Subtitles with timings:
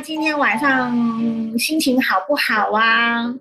[0.00, 3.34] 今天晚上心情好不好啊？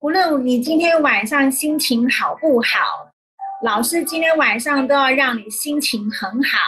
[0.00, 3.08] 无论你今天晚上心情好不好，
[3.62, 6.58] 老师今天晚上都要让你心情很好。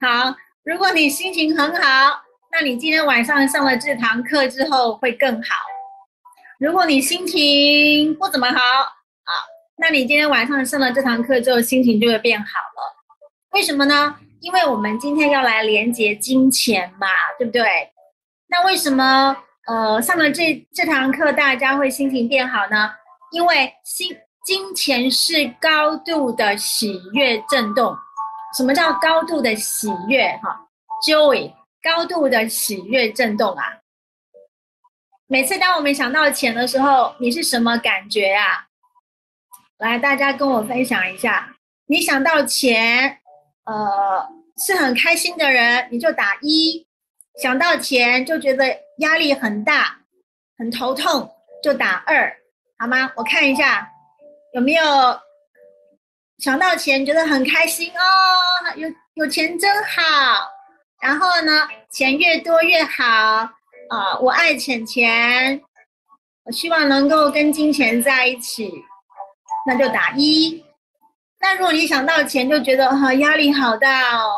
[0.00, 5.56] 好，如果你心情很好，那你今天晚上上了这堂课之后会更好。
[6.60, 9.32] 如果你心情不怎么好啊，
[9.76, 12.96] 那你今天晚上上了这堂课之后，心情就会变好了。
[13.50, 14.14] 为什么呢？
[14.40, 17.06] 因为我们今天要来连接金钱嘛，
[17.38, 17.62] 对不对？
[18.48, 22.90] 那为什么呃上了这这堂课大家会心情变好呢？
[23.32, 27.96] 因为心金钱是高度的喜悦震动。
[28.56, 30.26] 什么叫高度的喜悦？
[30.42, 30.66] 哈
[31.06, 33.78] ，joy，高度的喜悦震动啊！
[35.28, 38.66] 每次当我们想到钱的时候，你是什么感觉啊？
[39.78, 41.54] 来，大家跟我分享一下。
[41.86, 43.19] 你想到钱，
[43.70, 44.28] 呃，
[44.66, 46.84] 是很开心的人，你就打一；
[47.40, 48.64] 想到钱就觉得
[48.98, 49.96] 压力很大、
[50.58, 51.30] 很头痛，
[51.62, 52.36] 就打二，
[52.78, 53.12] 好吗？
[53.14, 53.88] 我看一下
[54.54, 54.84] 有没有。
[56.38, 60.00] 想到钱，觉得很开心哦，有有钱真好。
[61.02, 63.04] 然后呢，钱越多越好
[63.90, 64.18] 啊！
[64.22, 65.60] 我爱钱钱，
[66.44, 68.72] 我希望能够跟金钱在一起，
[69.66, 70.64] 那就打一。
[71.40, 74.30] 那如果你想到钱，就觉得哈压力好大哦，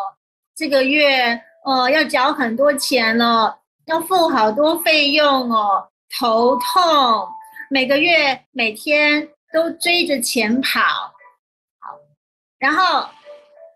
[0.55, 7.29] 这个月呃要缴很多钱了，要付好多费用哦，头痛，
[7.69, 10.81] 每个月每天都追着钱跑。
[11.81, 11.99] 好
[12.59, 13.09] 然后，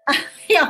[0.04, 0.14] 哎
[0.48, 0.62] 呦，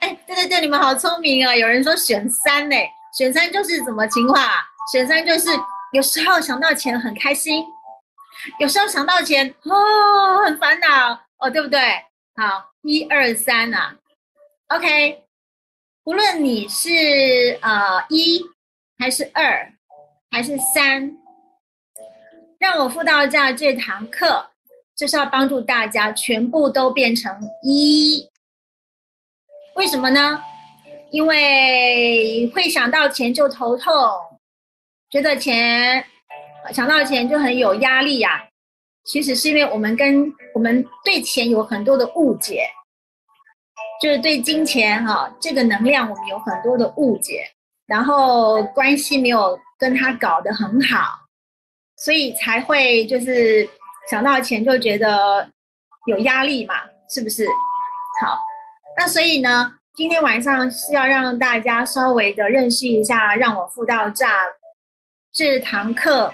[0.00, 1.54] 哎，对对对，你们好聪明啊！
[1.54, 2.74] 有人说选三呢，
[3.16, 4.64] 选三就是什么情况啊？
[4.92, 5.48] 选三就是
[5.92, 7.64] 有时候想到钱很开心，
[8.58, 11.80] 有时候想到钱哦很烦恼哦，对不对？
[12.36, 13.96] 好，一二三啊
[14.68, 15.24] ，OK，
[16.04, 18.40] 无论你是呃一
[18.98, 19.72] 还是二
[20.30, 21.16] 还是三，
[22.58, 24.50] 让我辅导价这堂课。
[24.96, 27.32] 就是要帮助大家全部都变成
[27.62, 28.28] 一，
[29.76, 30.42] 为什么呢？
[31.12, 33.94] 因为会想到钱就头痛，
[35.08, 36.04] 觉得钱
[36.72, 38.47] 想到钱就很有压力呀。
[39.08, 42.68] 其实是因为我们跟我们对钱有很多的误解，
[44.00, 47.44] 就是对金钱哈这个能量我们有很多的误解，
[47.86, 51.18] 然后关系没有跟他搞得很好，
[51.96, 53.68] 所以才会就是。
[54.10, 55.46] 想到钱就觉得
[56.06, 56.76] 有压力嘛，
[57.10, 57.46] 是不是？
[58.22, 58.40] 好，
[58.96, 64.24] 那所以呢，今天晚上是要让大家稍微的认识一下，让我辅导这
[65.30, 66.32] 这堂课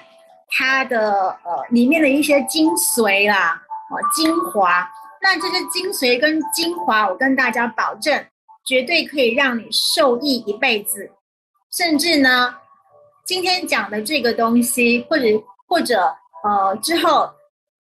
[0.57, 3.61] 它的呃里面的一些精髓啦，
[3.91, 4.89] 哦精华。
[5.21, 8.27] 那这些精髓跟精华，我跟大家保证，
[8.65, 11.11] 绝对可以让你受益一辈子。
[11.71, 12.55] 甚至呢，
[13.27, 15.25] 今天讲的这个东西，或者
[15.69, 17.31] 或者呃之后。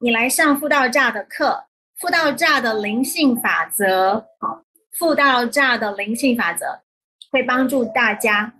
[0.01, 1.65] 你来上富道炸的课，
[1.99, 4.61] 富道炸的灵性法则，好，
[4.99, 6.83] 辅道炸的灵性法则
[7.31, 8.53] 会帮助大家，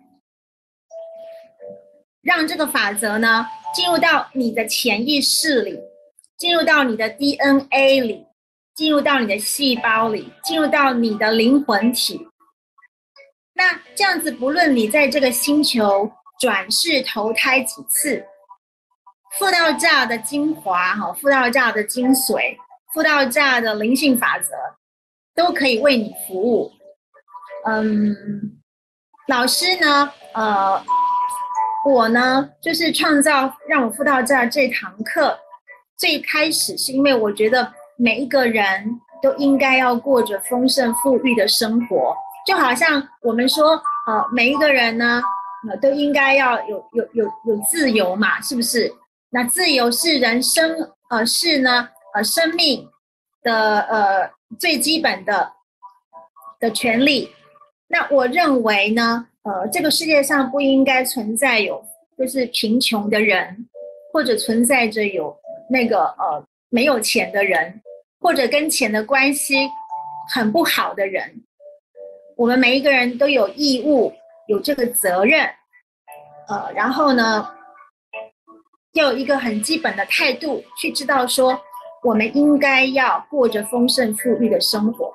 [2.23, 5.79] 让这个法则呢进入到你的潜意识里，
[6.39, 8.25] 进入到你的 DNA 里，
[8.75, 12.27] 进入到你的细胞里，进入到你的灵魂体。
[13.55, 18.25] 那这样子，不论你在这个星球转世投胎几次。
[19.37, 22.57] 复道炸的精华，哈，复道价的精髓，
[22.93, 24.55] 复道炸的灵性法则，
[25.35, 26.73] 都可以为你服务。
[27.67, 28.15] 嗯，
[29.27, 30.81] 老师呢，呃，
[31.85, 35.39] 我呢，就是创造让我复道价这堂课，
[35.99, 43.73] 最开始是因为我觉得每一个人都应该要过着丰盛富裕的生活，就好像我们说，
[44.07, 45.23] 呃，每一个人呢，
[45.69, 48.91] 呃，都应该要有有有有自由嘛，是不是？
[49.31, 52.89] 那自由是人生，呃，是呢，呃，生命
[53.43, 55.53] 的呃最基本的
[56.59, 57.31] 的权利。
[57.89, 61.85] 那我认为呢，呃，这个世界上不应该存在有
[62.19, 63.57] 就是贫穷的人，
[64.13, 65.35] 或者存在着有
[65.71, 67.81] 那个呃没有钱的人，
[68.21, 69.69] 或者跟钱的关系
[70.29, 71.31] 很不好的人。
[72.37, 74.13] 我们每一个人都有义务，
[74.49, 75.49] 有这个责任，
[76.49, 77.49] 呃，然后呢？
[78.95, 81.61] 要有一个很基本的态度，去知道说，
[82.05, 85.13] 我们应该要过着丰盛富裕的生活，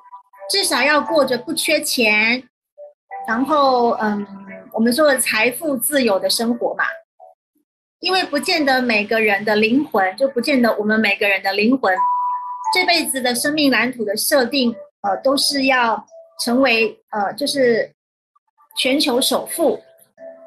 [0.49, 2.43] 至少要过着不缺钱，
[3.29, 4.25] 然后嗯，
[4.73, 6.83] 我们说的财富自由的生活嘛。
[7.99, 11.93] 因为不见得每个人的灵魂，就不见得我们每个人的灵魂，
[12.73, 16.03] 这辈子的生命蓝图的设定，呃，都是要
[16.43, 17.93] 成为呃，就是
[18.77, 19.79] 全球首富，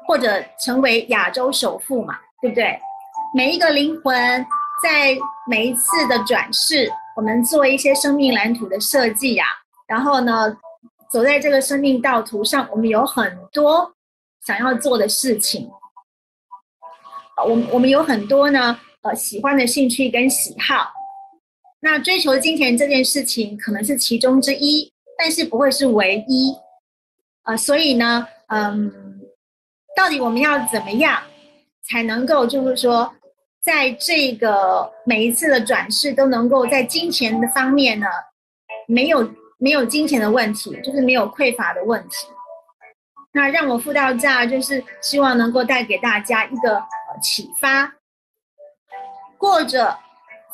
[0.05, 2.77] 或者成为亚洲首富嘛，对不对？
[3.33, 4.45] 每一个灵魂
[4.83, 5.15] 在
[5.47, 9.45] 每一次的转世，我们做一些生命蓝图的设计呀，
[9.87, 10.57] 然后呢，
[11.13, 13.93] 走在这个生命道途上，我们有很多
[14.47, 15.69] 想要做的事情。
[17.37, 20.91] 我我们有很多呢，呃，喜欢的兴趣跟喜好。
[21.81, 26.51] 那追求金钱这件事情可能是其中之一，但是不会是唯一。
[27.43, 29.21] 呃，所以呢，嗯，
[29.95, 31.21] 到底我们要怎么样
[31.87, 33.13] 才能够，就是说，
[33.61, 38.07] 在这个每一次的转世都能够在金钱的方面呢，
[38.87, 39.29] 没有
[39.63, 42.27] 没有金钱的问题，就是没有匮乏的问题。
[43.31, 46.83] 那让我付到价，就是希望能够带给大家一个
[47.21, 47.93] 启发，
[49.37, 49.97] 过着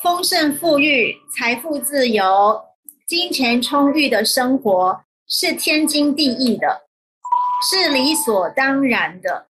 [0.03, 2.63] 丰盛富裕、财富自由、
[3.07, 5.03] 金钱充裕的生活。
[5.31, 6.81] 是天经地义的，
[7.69, 9.47] 是理所当然的，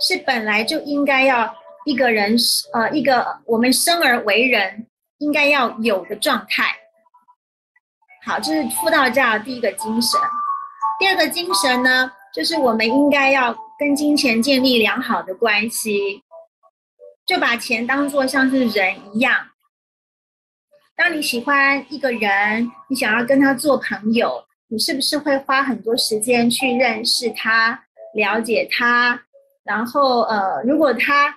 [0.00, 1.52] 是本来就应该要
[1.84, 2.36] 一个人
[2.72, 4.86] 呃一个我们生而为人
[5.18, 6.81] 应该要有的状态。
[8.24, 10.20] 好，这是辅道教第一个精神。
[10.98, 16.22] 第二个精神呢，就是我们应该要跟金钱建立良好的关系，
[17.26, 19.48] 就把钱当做像是人一样。
[20.94, 24.44] 当你喜欢一个人，你想要跟他做朋友。
[24.68, 27.78] 你是不是会花很多时间去认识他、
[28.14, 29.20] 了解他？
[29.64, 31.34] 然后呃，如果他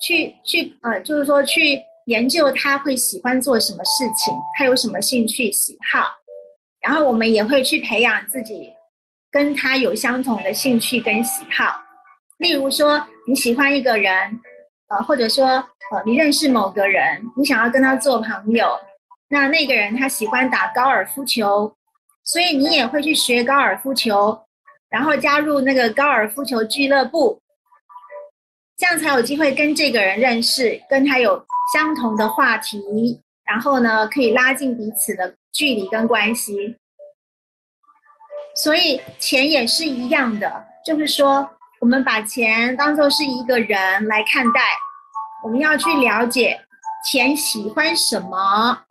[0.00, 6.08] 去去呃，就是说去研究他会喜欢做什么事情，他有什么兴趣喜好，
[6.80, 8.72] 然后我们也会去培养自己
[9.30, 11.78] 跟他有相同的兴趣跟喜好。
[12.38, 14.40] 例如说你喜欢一个人，
[14.88, 18.66] 呃，或者说呃你认识某个人，你想要跟他做朋友，
[19.28, 21.70] 那那个人他喜欢打高尔夫球。
[22.24, 24.38] 所以你也会去学高尔夫球，
[24.90, 27.40] 然后加入那个高尔夫球俱乐部，
[28.78, 31.44] 这样才有机会跟这个人认识，跟他有
[31.74, 36.76] 相同的话题，然后呢可以拉近彼此的距离跟关系。
[38.54, 44.60] 所以钱也是一样的，就是说我们把钱当做是一个人来看待，
[45.42, 46.60] 我们要去了解
[47.04, 48.84] 钱喜欢什么，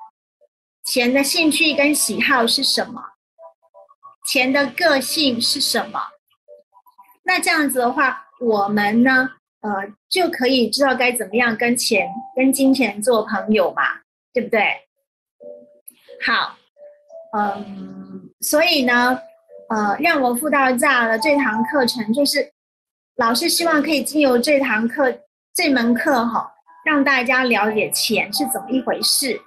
[0.84, 3.02] 钱的兴趣跟喜好是什么。
[4.26, 6.02] 钱的个性是什么？
[7.24, 9.30] 那这样子的话，我们呢，
[9.62, 13.84] 呃，就可以知道该怎么样跟钱、跟金钱做朋友嘛，
[14.34, 14.62] 对不对？
[16.26, 16.56] 好，
[17.38, 19.20] 嗯，所以呢，
[19.70, 22.52] 呃，让我辅导价的这堂课程，就是
[23.18, 25.22] 老师希望可以经由这堂课、
[25.54, 26.52] 这门课哈，
[26.86, 29.42] 让大家了解钱是怎么一回事，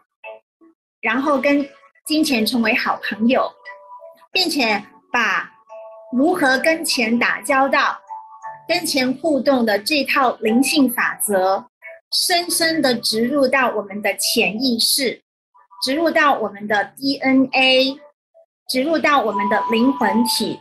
[1.01, 1.69] 然后跟
[2.07, 3.51] 金钱成为好朋友。
[4.33, 4.81] 并且
[5.11, 5.51] 把
[6.13, 8.00] 如何跟钱打交道、
[8.71, 11.67] 跟钱互动的这套灵性法则，
[12.13, 15.21] 深深的植入到我们的潜意识，
[15.83, 17.99] 植入到我们的 DNA，
[18.69, 20.61] 植入到我们的灵魂体，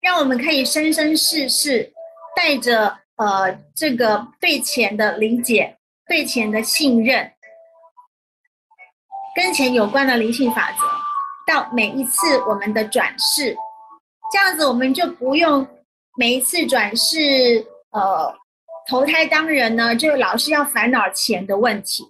[0.00, 1.92] 让我们可以生生世世
[2.34, 5.76] 带着呃这个对钱的理解、
[6.08, 7.30] 对钱的信任，
[9.36, 10.78] 跟钱有关的灵性法则。
[11.46, 13.56] 到每一次我们的转世，
[14.32, 15.64] 这样子我们就不用
[16.16, 18.34] 每一次转世，呃，
[18.88, 22.04] 投胎当人呢，就老是要烦恼钱的问题。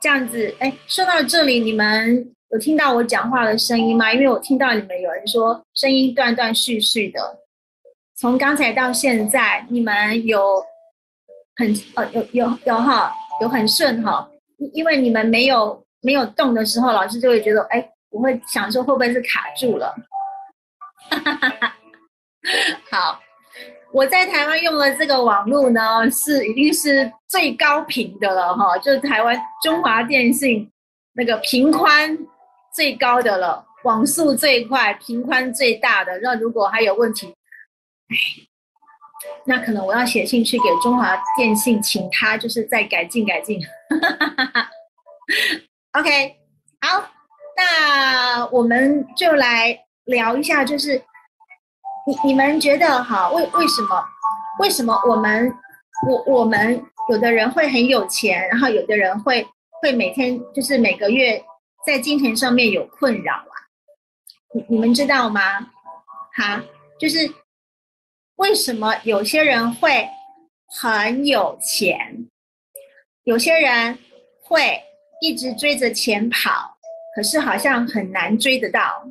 [0.00, 4.12] 这样子，哎，说到这里，你们有听到我讲话的声音吗？
[4.12, 7.38] 因为我听到你们有人说声音断断续续的，
[8.16, 10.64] 从刚才到现在，你们有
[11.56, 14.28] 很呃有有有哈，有很顺哈，
[14.72, 15.84] 因为你们没有。
[16.02, 19.94] 没有动的时候，老师就会觉得，哎，我会想说会不会是卡住了？
[21.10, 21.76] 哈哈哈哈
[22.90, 23.20] 好，
[23.92, 30.70] 我在台湾用的这个网络呢，是已经是最高频的了哈，就是台湾中华电信
[31.12, 32.16] 那个频宽
[32.74, 36.18] 最高的了，网速最快、频宽最大的。
[36.22, 37.26] 那如果还有问题，
[38.08, 38.16] 哎，
[39.44, 43.60] 那可能我要写信去给中华电信，请他就是再改进改进。
[45.92, 46.36] OK，
[46.80, 47.10] 好，
[47.56, 51.02] 那我们就来聊一下，就是
[52.06, 54.04] 你你们觉得哈，为为什么
[54.58, 55.52] 为什么我们
[56.08, 59.46] 我我们有的人会很有钱，然后有的人会
[59.80, 61.42] 会每天就是每个月
[61.86, 63.54] 在金钱上面有困扰啊？
[64.54, 65.60] 你你们知道吗？
[66.36, 66.62] 哈，
[66.98, 67.30] 就是
[68.36, 70.08] 为什么有些人会
[70.80, 72.26] 很有钱，
[73.24, 73.98] 有些人
[74.42, 74.82] 会。
[75.22, 76.74] 一直追着钱跑，
[77.14, 79.06] 可是好像很难追得到。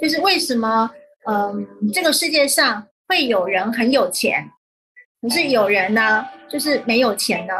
[0.00, 0.90] 就是为什么
[1.26, 4.50] 嗯，这个世界上会有人很有钱，
[5.20, 7.54] 可是有人呢，就是没有钱呢？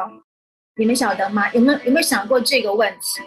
[0.77, 1.53] 你们晓得吗？
[1.53, 3.23] 有没有有没有想过这个问题？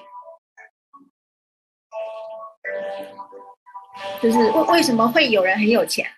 [4.21, 6.09] 就是为为什么会有人很有钱？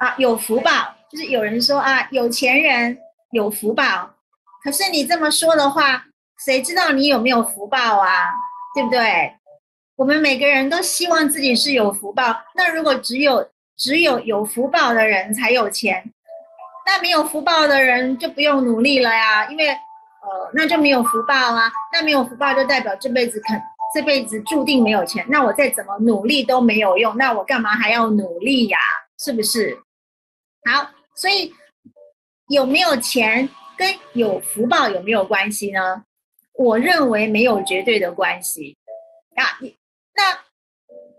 [0.00, 0.70] 啊，有福报，
[1.08, 2.98] 就是有人说啊，有钱人
[3.30, 4.10] 有福报。
[4.64, 6.04] 可是你这么说的话，
[6.44, 8.32] 谁知道你有没有福报啊？
[8.74, 9.36] 对不对？
[9.96, 12.34] 我们每个人都希望自己是有福报。
[12.54, 16.12] 那如果只有只有有福报的人才有钱，
[16.86, 21.70] 那没有福报的人就不用努力了呀，因为呃，那就没有福报啊。
[21.92, 23.60] 那没有福报就代表这辈子肯
[23.94, 25.24] 这辈子注定没有钱。
[25.28, 28.78] 那我再怎么努力都没有用，那我干嘛还要努力呀？
[29.18, 29.76] 是不是？
[30.64, 31.52] 好，所以
[32.48, 36.02] 有没有钱跟有福报有没有关系呢？
[36.54, 38.76] 我认为没有绝对的关系
[39.36, 39.58] 啊。
[39.60, 39.76] 你
[40.14, 40.38] 那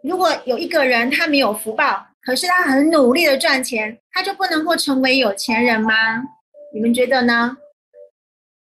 [0.02, 5.94] 如果有一个人他没有福报，可是他很努力的赚钱，他就不能够成为有钱人吗？
[6.74, 7.58] 你们觉得呢？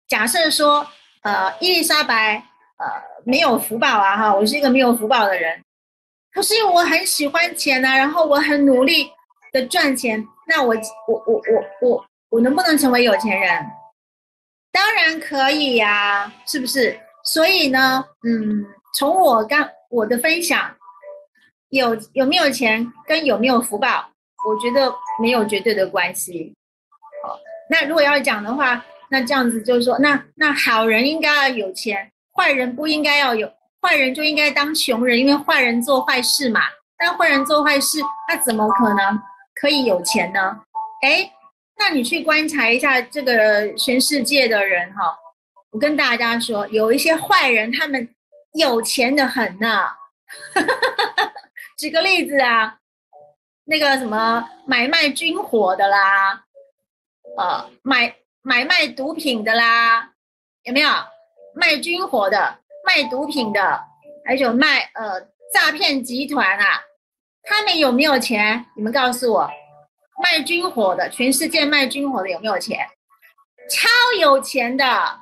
[0.09, 0.87] 假设说，
[1.23, 2.35] 呃，伊丽莎白，
[2.79, 2.87] 呃，
[3.25, 5.62] 没有福报啊，哈，我是一个没有福报的人，
[6.33, 9.11] 可是我很喜欢钱啊，然后我很努力
[9.52, 10.26] 的赚钱。
[10.47, 10.75] 那我
[11.09, 13.64] 我我我我我能不能成为有钱人？
[14.73, 16.99] 当然可以呀，是不是？
[17.25, 18.67] 所以呢，嗯，
[18.99, 20.75] 从我刚我的分享，
[21.68, 24.08] 有有没有钱跟有没有福报，
[24.49, 26.54] 我觉得没有绝对的关系。
[27.22, 36.62] 好，那如果要讲的话，那这样子就是说，那那好人应该要有钱，坏人不应该要有，坏人就应该当穷人，因为坏人做坏事嘛。
[36.96, 39.20] 但坏人做坏事，他怎么可能？
[39.61, 40.58] 可以有钱呢？
[41.02, 41.30] 哎，
[41.76, 45.14] 那你去观察一下这个全世界的人哈。
[45.70, 48.08] 我跟大家说，有一些坏人，他们
[48.52, 49.87] 有钱的很呢。
[51.78, 52.78] 举个例子啊，
[53.64, 56.44] 那个什么买卖军火的啦，
[57.37, 60.11] 呃，买买卖毒品的啦，
[60.62, 60.90] 有没有
[61.54, 63.85] 卖军火的、卖毒品的，
[64.25, 65.21] 还有卖呃
[65.52, 66.82] 诈骗集团啊？
[67.42, 68.64] 他们有没有钱？
[68.76, 69.50] 你们告诉我，
[70.23, 72.87] 卖军火的，全世界卖军火的有没有钱？
[73.68, 73.88] 超
[74.21, 75.21] 有钱的。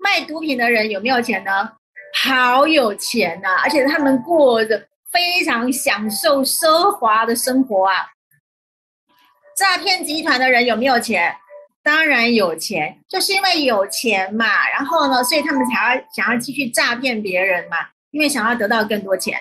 [0.00, 1.72] 卖毒品的人有没有钱呢？
[2.14, 3.60] 好有钱呐！
[3.62, 8.06] 而且他们过着非常享受奢华的生活啊。
[9.56, 11.34] 诈骗集团的人有没有钱？
[11.82, 14.68] 当然有钱，就是因为有钱嘛。
[14.70, 17.76] 然后呢，所以他们才要想要继续诈骗别人嘛，
[18.10, 19.38] 因为想要得到更多钱。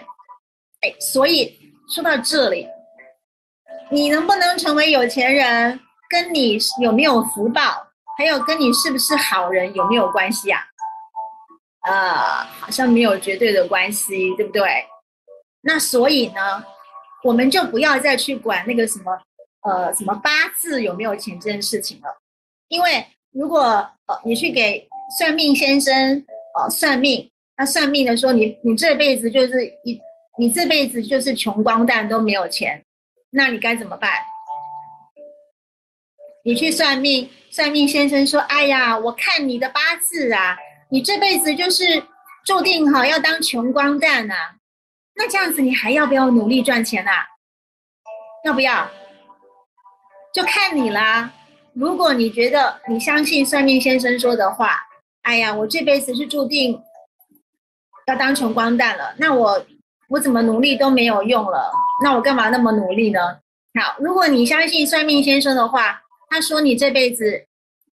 [0.81, 1.59] 哎，所以。
[1.93, 2.65] 说到这里，
[3.91, 7.61] 你能不能成为有钱人，跟你有没有福报，
[8.17, 10.61] 还有跟你是不是好人有没有关系啊？
[11.83, 14.85] 呃，好像没有绝对的关系，对不对？
[15.61, 16.63] 那所以呢，
[17.23, 19.21] 我们就不要再去管那个什么，
[19.61, 22.17] 呃，什么八字有没有钱这件事情了。
[22.67, 23.61] 因为如果
[24.07, 24.87] 呃你去给
[25.17, 26.25] 算命先生
[26.57, 30.01] 呃算命，那算命的说你你这辈子就是一。
[30.39, 32.83] 你这辈子就是穷光蛋都没有钱，
[33.29, 34.09] 那你该怎么办？
[36.43, 40.57] 你去算命，算命先生说：“哎呀，我看你的八字啊，
[40.93, 42.03] 你这辈子就是
[42.45, 44.35] 注定哈要当穷光蛋呐。”
[45.17, 47.25] 那这样子你还要不要努力赚钱啊？
[48.45, 48.87] 要不要？
[50.31, 51.33] 就看你啦。
[51.73, 54.85] 如果你觉得你相信算命先生说的话，
[55.23, 56.79] 哎呀，我这辈子是注定
[58.05, 59.65] 要当穷光蛋了，那我。
[60.09, 61.71] 我怎么努力都没有用了，
[62.03, 63.19] 那我干嘛那么努力呢？
[63.81, 67.47] 好，如果你相信算命先生的话，他说你这辈子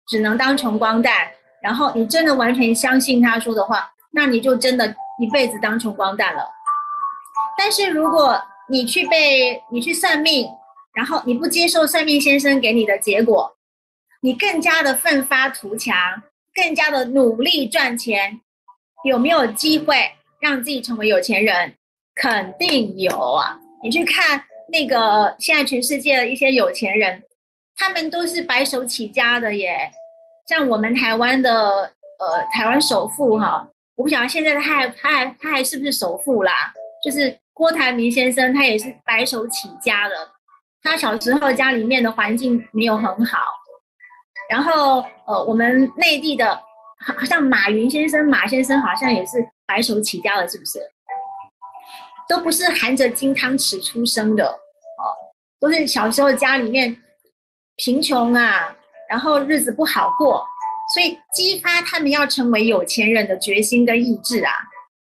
[0.07, 1.31] 只能当穷光蛋，
[1.63, 4.85] 然后你真的完全相信他说的话，那你就真的
[5.19, 6.47] 一辈子当穷光蛋了。
[7.57, 8.37] 但是如果
[8.69, 10.47] 你去被你去算命，
[10.93, 13.55] 然后你不接受算命先生给你的结果，
[14.21, 15.95] 你更加的奋发图强，
[16.53, 18.41] 更加的努力赚钱，
[19.05, 21.75] 有没有机会让自己成为有钱人？
[22.15, 23.57] 肯定有啊！
[23.81, 27.23] 你去看那个现在全世界的一些有钱人，
[27.75, 29.91] 他们都是白手起家的耶。
[30.47, 31.51] 像我们台湾的
[32.19, 36.73] 呃台湾首富哈，我不晓得现在他还他还他还是不是首富啦？
[37.03, 40.15] 就是郭台铭先生，他也是白手起家的。
[40.81, 43.39] 他小时候家里面的环境没有很好，
[44.49, 46.61] 然后呃我们内地的，
[46.99, 50.79] 好像马云先生马先生好像也是白手起家的，是不是？
[52.27, 55.03] 都不是含着金汤匙出生的，哦，
[55.59, 57.01] 都是小时候家里面
[57.75, 58.75] 贫穷啊，
[59.13, 60.43] 然后日子不好过，
[60.91, 64.51] 所以激发他们要成为有钱人的决心跟意志啊，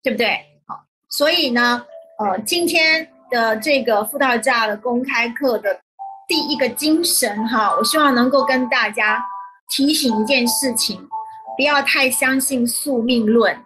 [0.02, 0.30] 对不对？
[0.66, 1.86] 好，所以呢，
[2.18, 5.80] 呃，今天的这个辅导价的公开课的
[6.28, 9.24] 第一个精神哈，我希望能够跟大家
[9.70, 11.08] 提醒一件事情，
[11.56, 13.64] 不要太相信宿命论，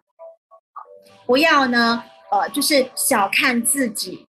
[1.26, 4.28] 不要呢，呃，就是小看自己，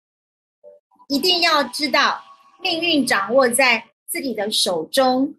[1.10, 2.24] 一定要知道
[2.62, 5.36] 命运掌握在自己的手中。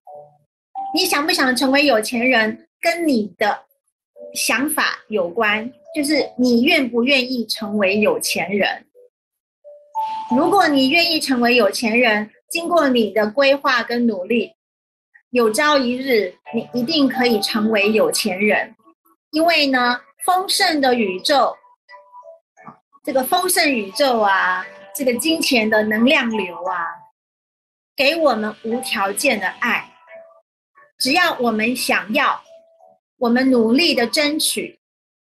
[0.95, 3.65] 你想不想成为有钱人，跟你的
[4.35, 5.73] 想法有关。
[5.95, 8.87] 就是你愿不愿意成为有钱人？
[10.35, 14.53] 如果你愿意成为有钱人，经过你的规划跟努力，
[15.31, 18.75] 有朝一日你一定可以成为有钱人。
[19.33, 21.55] 因为呢，丰盛的宇宙，
[23.05, 26.87] 这个丰盛宇宙啊，这个金钱的能量流啊，
[27.95, 29.92] 给我们无条件的爱，
[31.03, 32.41] 只要我们想要，
[33.19, 34.79] 我们努力的争取。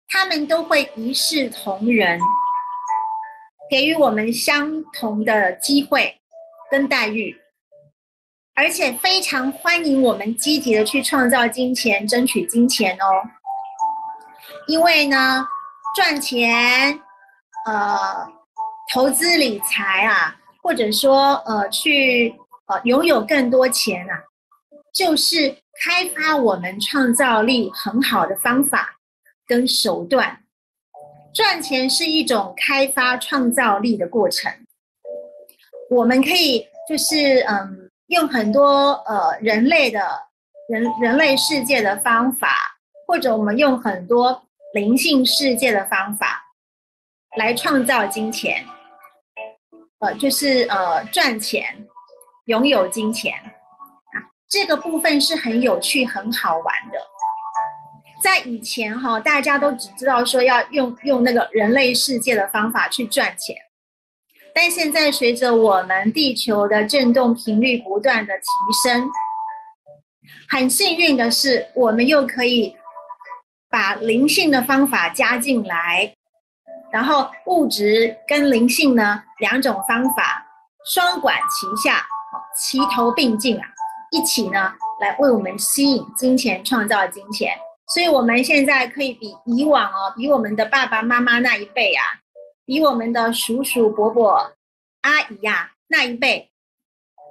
[0.09, 2.21] 他们都会一视同仁，
[3.69, 6.17] 给予我们相同的机会
[6.71, 7.37] 跟待遇，
[8.55, 13.07] 而且非常欢迎我们积极的去创造金钱、争取金钱哦。
[14.69, 15.45] 因为呢，
[15.97, 17.01] 赚钱、
[17.67, 18.25] 呃，
[18.93, 22.33] 投资理财啊，或者说呃，去
[22.67, 24.23] 呃拥有更多钱啊，
[24.97, 28.95] 就是开发我们创造力很好的方法。
[29.49, 30.43] 跟手段，
[31.33, 34.53] 赚钱是一种开发创造力的过程。
[35.89, 40.01] 我们可以就是嗯，用很多呃人类的
[40.69, 42.57] 人人类世界的方法，
[43.07, 44.43] 或者我们用很多
[44.75, 46.43] 灵性世界的方法
[47.37, 48.67] 来创造金钱。
[50.01, 51.87] 呃，就是呃赚钱，
[52.47, 53.33] 拥有金钱，
[54.49, 56.99] 这个部分是很有趣、很好玩的。
[58.23, 63.55] 在以前哈，大家都只知道说要用用那个人类世界的方法去赚钱，
[64.55, 68.45] 但现在随着我们地球的振动频率不断的提
[68.83, 69.11] 升，
[70.49, 72.75] 很幸运的是，我们又可以
[73.69, 76.15] 把灵性的方法加进来，
[76.91, 80.47] 然后物质跟灵性呢两种方法
[80.95, 82.07] 双管齐下，
[82.57, 83.63] 齐头并进啊，
[84.13, 87.53] 一起呢来为我们吸引金钱，创造金钱。
[87.95, 92.03] 所以，我们现在可以比以往哦，比我们的爸爸妈妈那一辈啊，
[92.65, 94.53] 比我们的叔叔伯伯、
[95.03, 96.51] 阿姨呀那一辈，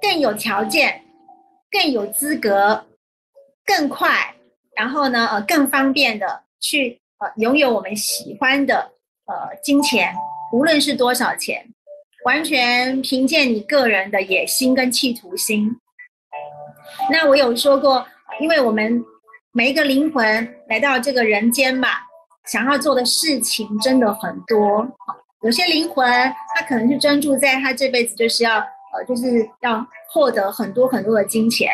[0.00, 1.04] 更有条件、
[1.70, 2.86] 更有资格、
[3.66, 4.34] 更快，
[4.74, 8.92] 然后呢，呃，更方便的去呃拥有我们喜欢的
[9.26, 10.14] 呃金钱，
[10.54, 11.68] 无论是多少钱，
[12.24, 15.78] 完全凭借你个人的野心跟企图心。
[17.10, 18.06] 那我有说过，
[18.40, 19.04] 因为我们。
[19.52, 21.88] 每一个灵魂来到这个人间嘛，
[22.44, 24.86] 想要做的事情真的很多。
[25.40, 26.06] 有些灵魂
[26.54, 31.70] 他可能是专注在他这辈子就是要呃，就是要获得很多很多的金钱。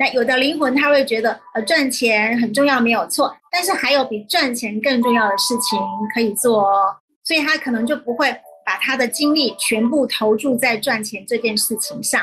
[0.00, 3.32] 那有的灵魂他会觉得呃赚钱很重要，没有错。
[3.48, 5.78] 但是还有比赚钱更重要的事情
[6.12, 8.28] 可以做哦，所以他可能就不会
[8.66, 12.20] 把他的精力全部投注在赚钱这件事情上。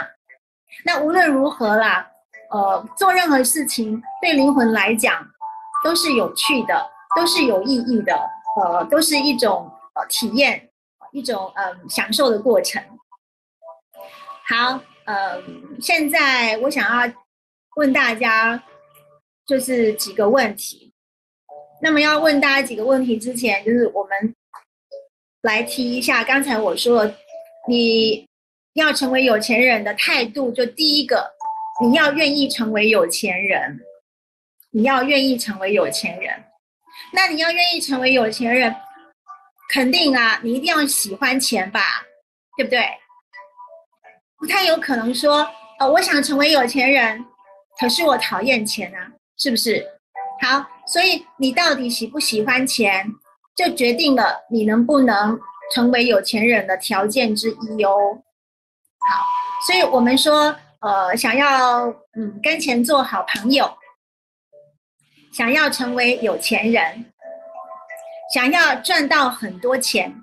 [0.83, 2.09] 那无论如何啦。
[2.51, 5.25] 呃，做任何事情对灵魂来讲
[5.85, 6.85] 都是有趣的，
[7.15, 8.13] 都是有意义的，
[8.57, 10.69] 呃，都是一种呃体验，
[11.13, 12.83] 一种嗯享受的过程。
[14.45, 15.41] 好，呃，
[15.79, 17.13] 现在我想要
[17.77, 18.61] 问大家
[19.47, 20.91] 就是几个问题。
[21.81, 24.35] 那么要问大家几个问题之前，就是我们
[25.43, 27.15] 来提一下刚才我说的，
[27.69, 28.27] 你
[28.73, 31.31] 要成为有钱人的态度，就第一个。
[31.81, 33.79] 你要愿意成为有钱人，
[34.69, 36.43] 你要愿意成为有钱人，
[37.11, 38.75] 那你要愿意成为有钱人，
[39.69, 41.81] 肯定啊，你一定要喜欢钱吧，
[42.55, 42.85] 对不对？
[44.37, 47.25] 不太有可能说，呃，我想成为有钱人，
[47.79, 49.83] 可是我讨厌钱啊，是不是？
[50.39, 53.07] 好，所以你到底喜不喜欢钱，
[53.55, 55.39] 就决定了你能不能
[55.73, 58.21] 成为有钱人的条件之一哦。
[59.09, 59.25] 好，
[59.65, 60.55] 所以我们说。
[60.81, 61.85] 呃，想要
[62.17, 63.77] 嗯跟钱做好朋友，
[65.31, 67.11] 想要成为有钱人，
[68.33, 70.13] 想要赚到很多钱，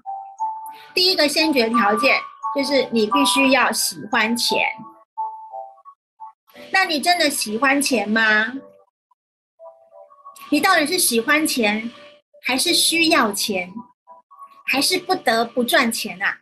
[0.92, 2.18] 第一个先决条件
[2.57, 4.59] 就是你必须要喜欢钱。
[6.73, 8.53] 那你真的喜欢钱吗？
[10.51, 11.88] 你到底是喜欢钱，
[12.44, 13.73] 还是需要钱，
[14.66, 16.40] 还是不得不赚钱啊？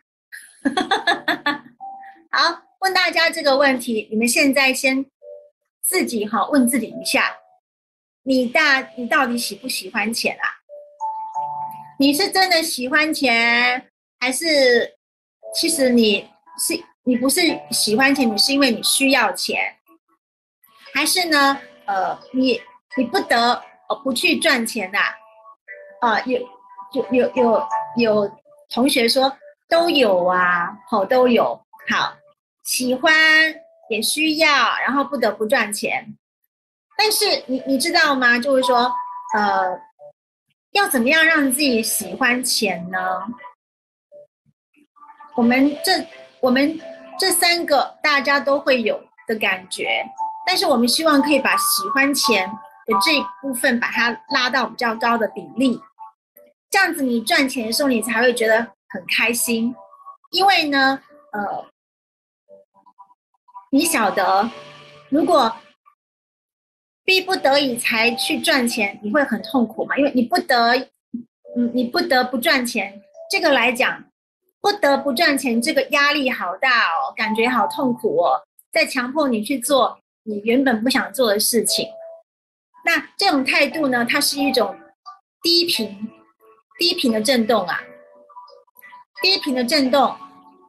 [2.31, 2.66] 好。
[2.79, 5.05] 问大家这个问题，你们现在先
[5.81, 7.35] 自己哈问自己一下：
[8.23, 10.45] 你大你到底喜不喜欢钱啊？
[11.99, 14.95] 你是真的喜欢钱，还是
[15.55, 19.75] 其实你是你不是喜欢钱，你是因为你需要钱，
[20.93, 21.59] 还是呢？
[21.85, 22.61] 呃，你
[22.97, 23.63] 你不得
[24.03, 24.99] 不去赚钱呐？
[26.01, 26.39] 啊，有
[26.91, 28.31] 有有有有
[28.69, 29.35] 同学说
[29.67, 31.59] 都有啊，好都有
[31.89, 32.13] 好，
[32.67, 33.13] 喜欢
[33.89, 36.05] 也需要，然后不得不赚钱。
[36.97, 38.37] 但是你你知道吗？
[38.37, 38.93] 就是说，
[39.33, 39.79] 呃，
[40.71, 42.99] 要怎么样让自己喜欢钱呢？
[45.35, 46.05] 我们这
[46.41, 46.77] 我们
[47.17, 50.03] 这三个大家都会有的感觉，
[50.45, 52.49] 但是我们希望可以把喜欢钱
[52.85, 55.81] 的这一部分把它拉到比较高的比例，
[56.69, 58.57] 这样子你赚钱的时候你才会觉得
[58.89, 59.73] 很开心，
[60.31, 61.01] 因为呢，
[61.31, 61.65] 呃，
[63.71, 64.49] 你晓得，
[65.09, 65.55] 如果
[67.03, 69.97] 逼不得已才去赚钱，你会很痛苦嘛？
[69.97, 70.75] 因为你不得，
[71.55, 73.01] 嗯，你不得不赚钱，
[73.31, 74.03] 这个来讲。
[74.59, 81.87] 不得不赚钱，这个压力好大哦，感觉好痛苦哦，在强迫你去做你原本不想做的事情。
[82.83, 84.75] 那这种态度呢，它是一种
[85.43, 86.09] 低频、
[86.79, 87.79] 低频的震动啊，
[89.21, 90.17] 低频的震动，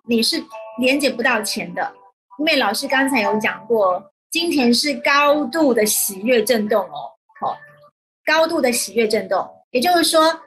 [0.07, 0.45] 你是
[0.79, 1.95] 连接不到钱的，
[2.39, 7.59] 因为老师刚才有讲过，金钱是高度的喜悦震动哦，好，
[8.25, 10.41] 高度的喜悦震动，也就是说，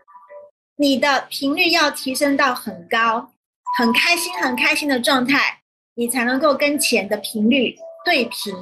[0.78, 3.32] 你的频率要提升到很高。
[3.78, 5.62] 很开心、很开心的状态，
[5.96, 7.74] 你才能够跟钱的频率
[8.04, 8.54] 对频，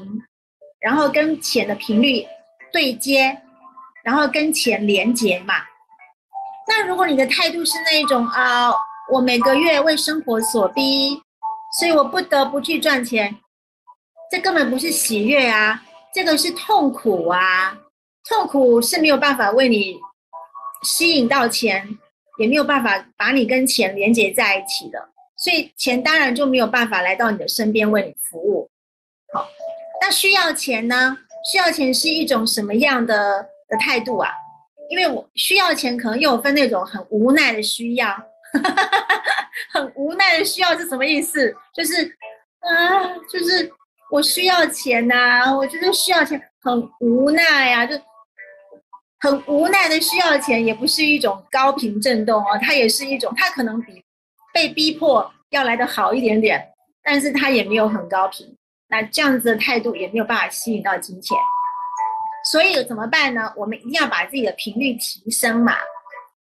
[0.79, 2.23] 然后跟钱的频率
[2.71, 3.35] 对接，
[4.03, 5.55] 然后跟钱连接嘛。
[6.67, 8.71] 那如果你的态度是那一种啊，
[9.11, 11.19] 我每个月为生活所逼，
[11.77, 13.37] 所以我不得不去赚钱，
[14.31, 17.77] 这根本不是喜悦啊，这个是痛苦啊，
[18.27, 19.99] 痛苦是没有办法为你
[20.83, 21.97] 吸引到钱。
[22.37, 28.69] 也没有办法把你跟钱连接在一起的，所以钱当然就没有办法来到你的身边为你服务。
[29.33, 29.45] 好，
[29.99, 31.17] 那需要钱呢？
[31.51, 34.31] 需要钱是一种什么样的的态度啊？
[34.89, 38.07] 因为我需要钱，可能又分那种很无奈的需要，
[39.71, 41.55] 很无奈的需要是什么意思？
[41.73, 42.05] 就是
[42.59, 43.71] 啊，就是
[44.11, 47.99] 我需要钱呐，我觉得需要钱很无奈呀，就。
[49.21, 54.01] 很无奈的需要钱，也不是一种高频震动哦，它也是一种，它可能比
[54.53, 56.65] 被逼迫要来的好一点点，
[57.03, 58.47] 但是它也没有很高频。
[58.87, 61.37] 那这样子的态度也没有办法吸引到金钱，
[62.49, 63.51] 所以怎么办呢？
[63.57, 65.73] 我们一定要把自己的频率提升嘛，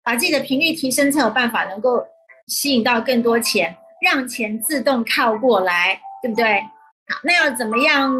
[0.02, 2.02] 把自己的频率提升才有办法能够
[2.46, 6.60] 吸引到更多钱，让钱自动靠过来，对不对？
[7.08, 8.14] 好，那要怎么样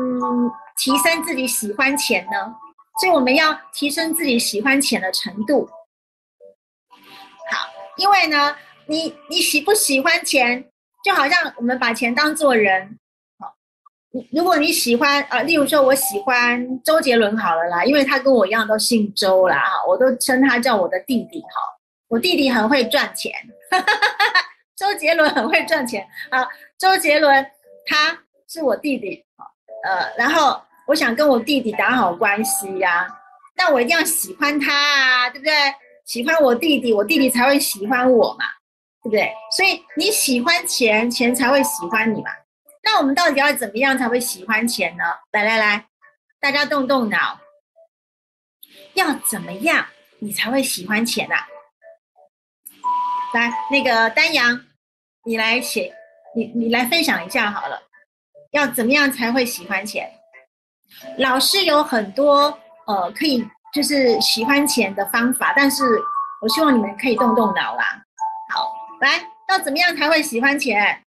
[0.76, 2.54] 提升自己喜欢钱呢？
[3.00, 5.68] 所以我们要提升自己喜欢钱的程度。
[7.50, 8.54] 好，因为呢，
[8.86, 10.64] 你你喜不喜欢钱，
[11.04, 12.98] 就好像我们把钱当做人。
[13.38, 13.54] 好，
[14.30, 21.48] 如果你喜欢呃，例如说我喜欢周杰伦好了啦，因为他跟我一样都姓周啦，哈，我都称他叫我的弟弟哈。
[22.08, 23.32] 我弟弟很会赚钱，
[24.76, 26.46] 周杰伦很会赚钱啊。
[26.78, 27.44] 周杰伦
[27.86, 29.24] 他是我弟弟，
[29.84, 30.60] 呃，然后。
[30.86, 33.08] 我想跟我弟弟打好关系呀，
[33.56, 35.54] 那我一定要喜欢他啊，对不对？
[36.04, 38.44] 喜欢我弟弟，我弟弟才会喜欢我嘛，
[39.02, 39.32] 对不对？
[39.56, 42.30] 所以你喜欢钱，钱才会喜欢你嘛。
[42.82, 45.04] 那我们到底要怎么样才会喜欢钱呢？
[45.32, 45.86] 来来来，
[46.38, 47.40] 大家动动脑，
[48.92, 49.86] 要怎么样
[50.18, 51.48] 你才会喜欢钱啊？
[53.34, 54.64] 来，那个丹阳，
[55.24, 55.92] 你来写，
[56.36, 57.82] 你你来分享一下好了，
[58.52, 60.08] 要怎么样才会喜欢钱？
[61.18, 65.82] 老师有很多呃可以就是喜欢钱的方法，但是
[66.40, 68.04] 我希望你们可以动动脑啦。
[68.50, 71.02] 好，来，要怎么样才会喜欢钱？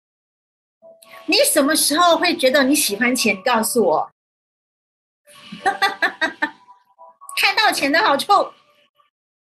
[1.25, 3.43] 你什么时候会觉得你喜欢钱？
[3.43, 4.09] 告诉我。
[7.35, 8.31] 看到钱的好处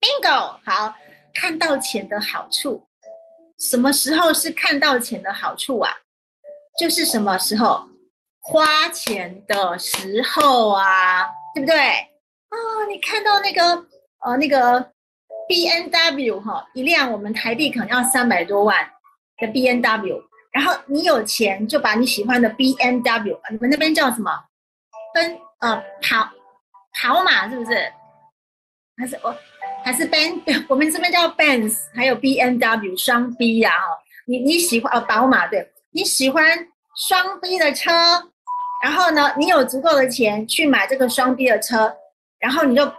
[0.00, 0.92] ，bingo，好，
[1.34, 2.86] 看到钱的好处，
[3.58, 5.92] 什么时候是看到钱的好处啊？
[6.78, 7.88] 就是什么时候？
[8.46, 12.56] 花钱的时候啊，对不对啊？
[12.90, 13.86] 你看到那个
[14.20, 14.92] 呃那个
[15.48, 18.86] B N W 哈，一辆我们台币可能要三百多万
[19.38, 24.30] 的 B N W，然后你有钱就把你喜欢的 B N W，你们那边叫什么？
[25.14, 26.30] 奔呃跑
[27.00, 27.92] 跑马是不是？
[28.98, 29.34] 还是我
[29.84, 30.40] 还是 Ben？
[30.66, 34.00] 我们这边叫 Benz，还有 B N W 双 B 呀哦。
[34.26, 35.70] 你你喜欢呃宝马对？
[35.90, 36.66] 你喜欢
[36.96, 37.90] 双 B 的车？
[38.82, 41.94] 然后呢，你有足够的钱去买这个双 B 的车，
[42.38, 42.90] 然后你就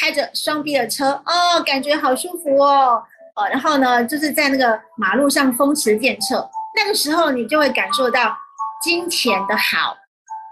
[0.00, 3.02] 开着双 B 的车，哦，感觉好舒服哦，
[3.36, 8.36] 呃，然后呢，就是在那个马路上风驰电掣，那个时候你就会感受到
[8.82, 9.96] 金钱的好，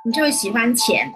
[0.04, 1.12] 你就会喜欢钱，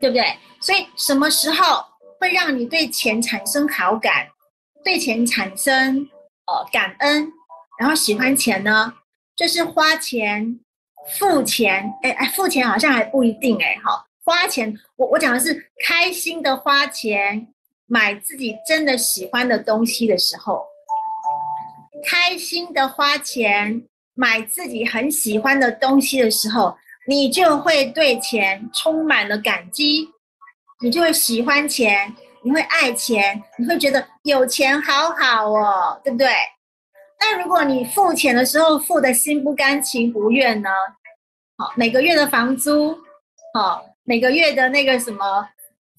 [0.00, 0.36] 对不对？
[0.60, 1.84] 所以什么时候
[2.22, 4.28] 会让你对钱产生好感，
[4.84, 6.08] 对钱产生
[6.46, 7.32] 呃感恩，
[7.80, 8.94] 然后喜欢钱呢？
[9.34, 10.60] 就是花钱、
[11.18, 17.48] 付钱，哎哎，付钱好像还不一定哎，好，花钱，我我讲的是开心的花钱，
[17.86, 20.64] 买自己真的喜欢的东西的时候，
[22.06, 23.82] 开心的花钱
[24.14, 26.76] 买自己很喜欢的东西的时候，
[27.08, 30.08] 你就会对钱充满了感激，
[30.82, 36.28] 你就会喜欢钱，你会爱钱，你会觉得有钱好好哦，对不对？
[37.20, 40.68] 那如果你付钱的时候付的心不甘情不愿呢？
[41.56, 42.98] 好，每个月的房租，
[43.54, 45.48] 好，每个月的那个什么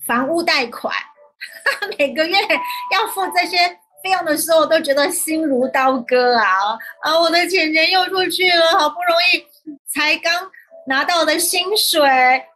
[0.05, 0.93] 房屋贷款，
[1.97, 2.35] 每个月
[2.91, 3.57] 要付这些
[4.03, 6.77] 费用的时候，都觉得心如刀割啊！
[7.03, 10.51] 啊，我的钱钱又出去了，好不容易才刚
[10.87, 12.01] 拿到的薪水，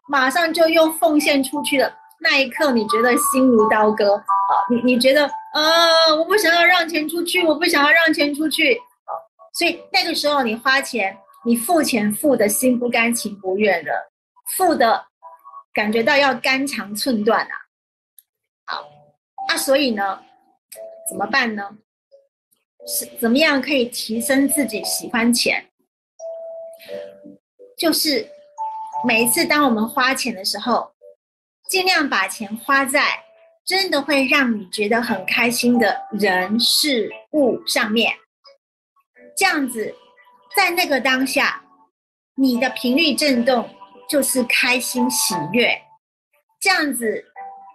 [0.10, 1.94] 马上就又奉献出去了。
[2.30, 4.24] 那一刻，你觉得心如刀割啊？
[4.70, 6.14] 你你觉得啊？
[6.18, 9.12] 我不想要让钱出去，我不想要让钱出去啊！
[9.54, 13.92] 所以那个时候，你花钱，你付钱付的心不甘情不愿的，
[14.58, 15.06] 付的
[15.74, 17.56] 感觉到要肝肠寸断啊！
[18.66, 18.86] 好，
[19.48, 20.20] 那所以呢，
[21.10, 21.78] 怎么办呢？
[22.86, 25.66] 是怎么样可以提升自己喜欢钱？
[27.78, 28.28] 就是
[29.08, 30.92] 每一次当我们花钱的时候。
[31.70, 33.24] 尽量把钱花在
[33.66, 38.16] 真的会让你觉得很开心的人事物上面，
[39.36, 39.94] 这样子，
[40.56, 41.62] 在那个当下，
[42.36, 43.70] 你的频率震动
[44.10, 45.78] 就是开心喜悦，
[46.62, 47.26] 这样子，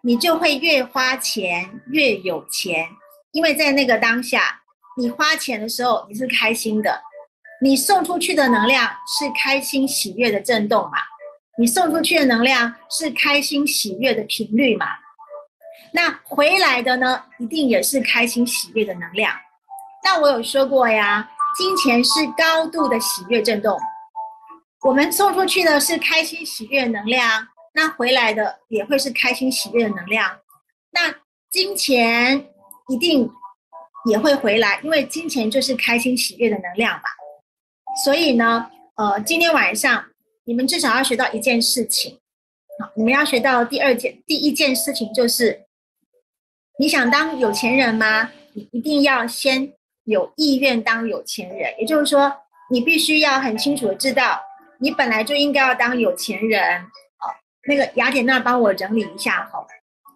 [0.02, 2.88] 你就会越花钱越有钱，
[3.33, 4.62] 因为在那个当下，
[4.96, 7.02] 你花钱的时候你是开心的，
[7.61, 11.12] 你送出去的能量是开心喜悦的震动嘛。
[11.58, 14.86] 你送出去的能量是开心喜悦的频率嘛？
[15.92, 19.34] 那回来的呢，一定也是开心喜悦的能量。
[20.02, 23.78] 那我有说过呀，金钱是高度的喜悦振动。
[24.80, 30.38] 我们送出去的是开心喜悦能量，那回来的也会是开心喜悦的能量。
[30.90, 31.14] 那
[31.50, 32.48] 金钱
[32.88, 33.30] 一定
[34.06, 37.02] 也会回来，因为金钱就是开心喜悦的能量嘛。
[38.02, 40.02] 所以呢，呃，今天晚上。
[40.44, 42.18] 你们至少要学到一件事情，
[42.81, 45.66] 好，你们要学到第二件、第一件事情就是，
[46.78, 48.31] 你想当有钱人吗？
[48.55, 49.72] 你一定要先
[50.05, 52.33] 有意愿当有钱人，也就是说，
[52.70, 54.40] 你必须要很清楚的知道，
[54.81, 56.81] 你本来就应该要当有钱人。
[57.18, 57.33] 好，
[57.68, 59.64] 那个雅典娜帮我整理一下哈，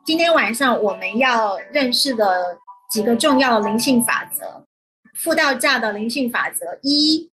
[0.04, 2.58] 今天晚上我们要认识的
[2.90, 4.66] 几个重要的灵性法则，
[5.14, 7.30] 富道价的灵性法则一，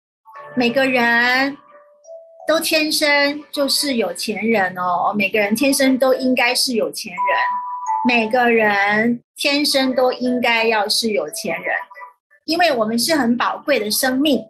[0.56, 1.58] 每个人。
[2.52, 7.20] 都天生就是有钱人哦，每个人天生都应该是有钱人，
[8.06, 11.74] 每个人天生都应该要是有钱人，
[12.44, 14.44] 因为我们是很宝贵的生命，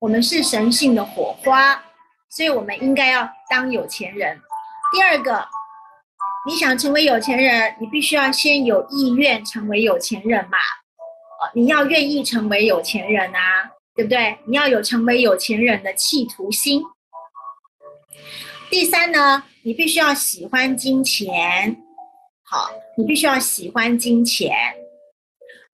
[0.00, 1.80] 我们是神性的火花，
[2.28, 4.36] 所以我们应该要当有钱人。
[4.92, 5.46] 第二个，
[6.44, 10.58] 你想成为有钱人，你必须要先有意愿成为有钱人嘛？
[10.58, 14.36] 哦，你要愿意成为有钱人啊，对不对？
[14.44, 16.82] 你要有成为有钱人的企图心。
[18.72, 21.76] 第三呢，你必须要喜欢金钱，
[22.42, 24.50] 好，你必须要喜欢金钱。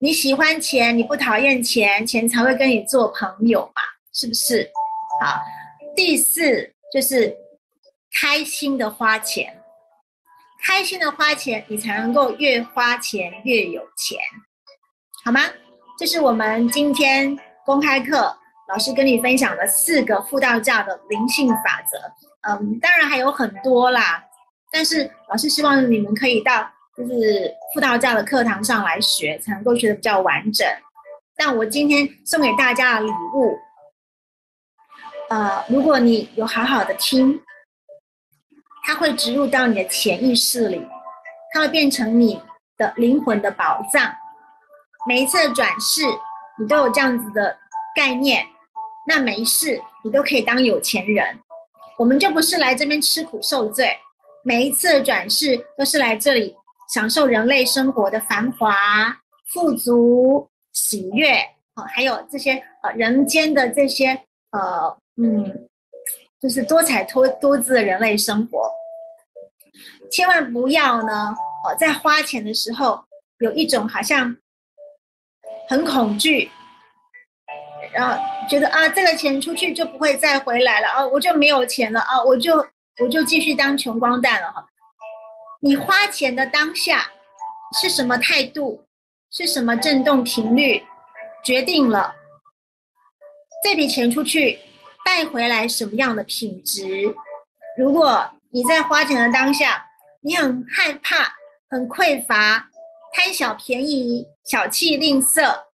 [0.00, 3.82] 你喜欢钱，你不讨厌钱，钱才会跟你做朋友嘛，
[4.12, 4.68] 是不是？
[5.22, 5.40] 好，
[5.94, 7.32] 第四就是
[8.20, 9.62] 开心的花钱，
[10.66, 14.18] 开心的花钱，你才能够越花钱越有钱，
[15.24, 15.42] 好吗？
[15.96, 18.37] 这是我们今天公开课
[18.68, 21.96] 老师跟你分享的四个富道教的灵性法则。
[22.42, 24.24] 嗯，当然还有很多啦，
[24.70, 30.66] 但是老师希望你们可以到就是辅导教的课堂上来学，才能够学的比较完整。
[31.37, 33.59] 但我今天送给大家的礼物，
[35.29, 37.40] 呃，如果你有好好的听，
[38.85, 40.87] 它会植入到你的潜意识里，
[41.53, 42.42] 它会变成你
[42.77, 44.14] 的灵魂的宝藏。
[45.07, 46.03] 每一次的转世，
[46.59, 47.57] 你都有这样子的
[47.94, 48.46] 概念，
[49.07, 51.38] 那没事，你都可以当有钱人。
[51.98, 53.90] 我们就不是来这边吃苦受罪，
[54.44, 56.54] 每一次的转世都是来这里
[56.94, 58.72] 享受人类生活的繁华、
[59.52, 61.40] 富足、喜悦，
[61.74, 64.11] 哦，还有这些呃人间的这些
[64.52, 65.68] 呃嗯，
[66.40, 68.70] 就是多彩多多姿的人类生活。
[70.08, 71.34] 千万不要呢，
[71.64, 73.04] 哦，在花钱的时候
[73.40, 74.37] 有一种好像
[75.68, 76.48] 很恐惧，
[77.92, 78.16] 然后
[78.48, 82.57] 觉得啊，这个钱出去就不会再回来了啊，我就没有钱了啊，我就
[83.01, 84.66] 我就继续当穷光蛋了哈。
[85.61, 87.11] 你花钱的当下
[87.81, 88.85] 是什么态度，
[89.31, 90.85] 是什么振动频率，
[91.44, 92.14] 决定了
[93.64, 94.59] 这笔钱出去
[95.05, 97.14] 带回来什么样的品质。
[97.77, 99.87] 如果你在花钱的当下，
[100.20, 101.35] 你很害怕、
[101.70, 102.68] 很匮乏、
[103.12, 105.67] 贪小便宜、小气吝啬。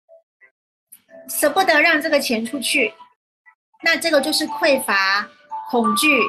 [1.29, 2.93] 舍不得让这个钱出去，
[3.83, 5.29] 那这个就是匮乏、
[5.71, 6.21] 恐惧，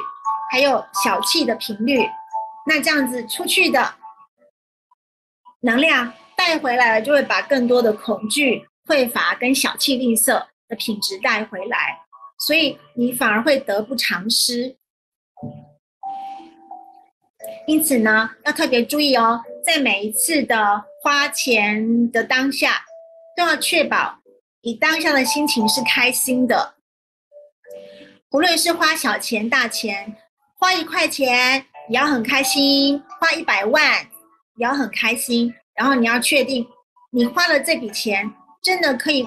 [0.50, 2.08] 还有小气的频率。
[2.66, 3.94] 那这样子出去的
[5.60, 12.00] 能量带回来了，就会把更多的恐惧、匮乏跟小气吝啬的品质带回来，
[12.40, 14.76] 所以你反而会得不偿失。
[17.66, 22.84] 因此呢，要特别注意哦，在每一次的花钱的当下，
[23.36, 24.18] 都要确保。
[24.66, 26.74] 你当下的心情是开心的，
[28.32, 30.16] 无论是花小钱大钱，
[30.58, 33.80] 花一块钱也要很开心，花一百万
[34.56, 35.54] 也要很开心。
[35.72, 36.66] 然后你要确定，
[37.12, 38.28] 你花了这笔钱
[38.60, 39.24] 真的可以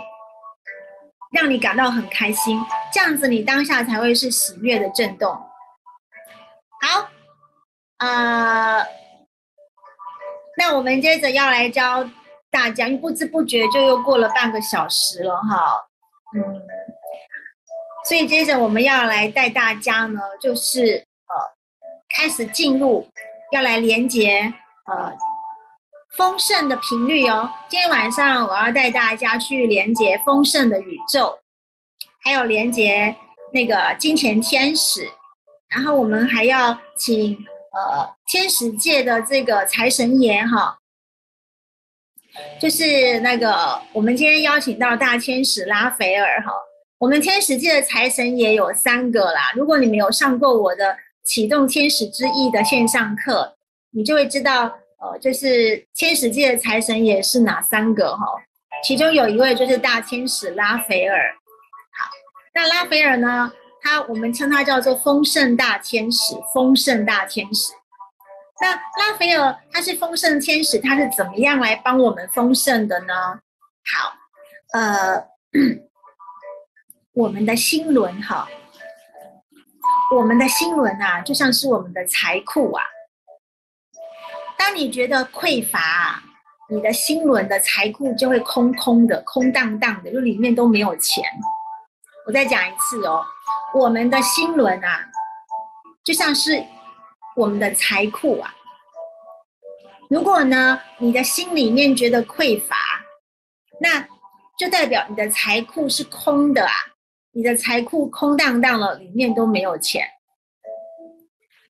[1.32, 5.32] 让你感到很开心，这样子你当下才会是喜悦的震动。
[6.82, 7.10] 好，
[8.00, 8.86] 呃，
[10.58, 12.10] 那我们接着要来教。
[12.52, 15.86] 大家，不知不觉就又过了半个小时了哈，
[16.36, 16.62] 嗯，
[18.08, 21.36] 所以接着我们要来带大家呢，就是呃，
[22.10, 23.08] 开始进入，
[23.52, 24.52] 要来连接
[24.86, 25.14] 呃
[26.18, 27.50] 丰盛的频率哦。
[27.70, 31.38] 今天晚上我要带大家去连接丰盛的宇宙，
[32.24, 33.16] 还有连接
[33.54, 35.08] 那个金钱天使，
[35.70, 37.38] 然后我们还要请
[37.74, 40.79] 呃天使界的这个财神爷哈。
[42.60, 46.52] 就是那个，我们今天邀请到大天使拉斐尔哈，
[46.98, 49.52] 我们天使界的财神也有三个啦。
[49.56, 53.56] 如果你没有上过我的启动天使之翼的线上课，
[53.92, 54.64] 你就会知道，
[55.00, 58.26] 呃，就是天使界的财神也是哪三个哈。
[58.84, 61.18] 其中有一位就是大天使拉斐尔。
[61.98, 62.10] 好，
[62.54, 67.74] 那拉斐尔呢，他我们称他叫做丰盛大天使，丰盛大天使。
[68.62, 73.14] 那拉斐尔他是丰盛天使，他是怎么样来帮我们丰盛的呢？
[73.86, 74.14] 好，
[74.74, 75.26] 呃，
[77.14, 78.46] 我们的心轮哈，
[80.14, 82.84] 我们的心轮啊，就像是我们的财库啊。
[84.58, 86.22] 当你觉得匮乏，
[86.70, 91.24] 你的心轮的财库就会空空的、空荡荡的，就里面都没有钱。
[92.28, 93.26] 我再讲一次哦，
[93.74, 95.10] 我们的心轮啊，
[96.04, 96.62] 就像是。
[97.40, 98.54] 我们的财库啊，
[100.10, 102.76] 如果呢，你的心里面觉得匮乏，
[103.80, 104.06] 那
[104.58, 106.74] 就代表你的财库是空的啊，
[107.32, 110.06] 你的财库空荡荡了，里面都没有钱。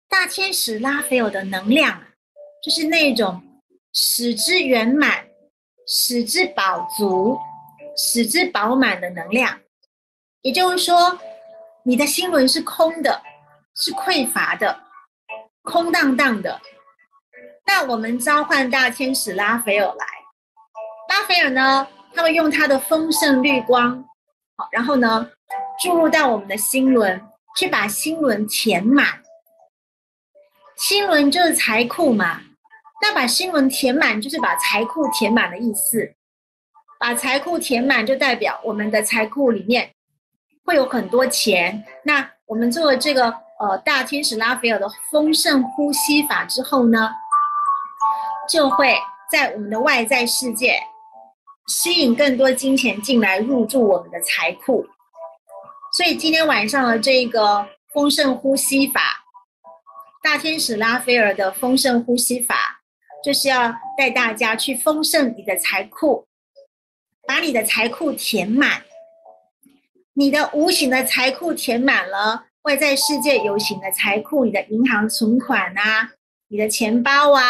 [0.07, 2.07] 大天使拉斐尔的能量啊，
[2.63, 3.39] 就是那种
[3.93, 5.23] 使之圆满、
[5.85, 7.37] 使之饱足、
[7.95, 9.59] 使之饱满的能量。
[10.41, 11.15] 也就是说，
[11.83, 13.21] 你的心轮是空的，
[13.75, 14.88] 是匮乏的。
[15.63, 16.59] 空荡荡的，
[17.65, 20.05] 那我们召唤大天使拉斐尔来。
[21.09, 24.03] 拉斐尔呢，他会用他的丰盛绿光，
[24.55, 25.29] 好，然后呢，
[25.81, 27.21] 注入到我们的心轮，
[27.57, 29.21] 去把心轮填满。
[30.77, 32.41] 心轮就是财库嘛，
[33.01, 36.13] 那把心轮填满，就是把财库填满的意思。
[36.99, 39.91] 把财库填满，就代表我们的财库里面
[40.63, 41.83] 会有很多钱。
[42.03, 43.48] 那我们做这个。
[43.59, 47.11] 呃，大天使拉斐尔的丰盛呼吸法之后呢，
[48.49, 48.95] 就会
[49.29, 50.79] 在我们的外在世界
[51.67, 54.87] 吸引更多金钱进来入住我们的财库。
[55.91, 59.25] 所以今天晚上的这个丰盛呼吸法，
[60.23, 62.79] 大天使拉斐尔的丰盛呼吸法，
[63.21, 66.25] 就是要带大家去丰盛你的财库，
[67.27, 68.83] 把你的财库填满，
[70.13, 72.45] 你的无形的财库填满了。
[72.63, 76.09] 外在世界有形的财库，你的银行存款啊，
[76.49, 77.41] 你的钱包啊，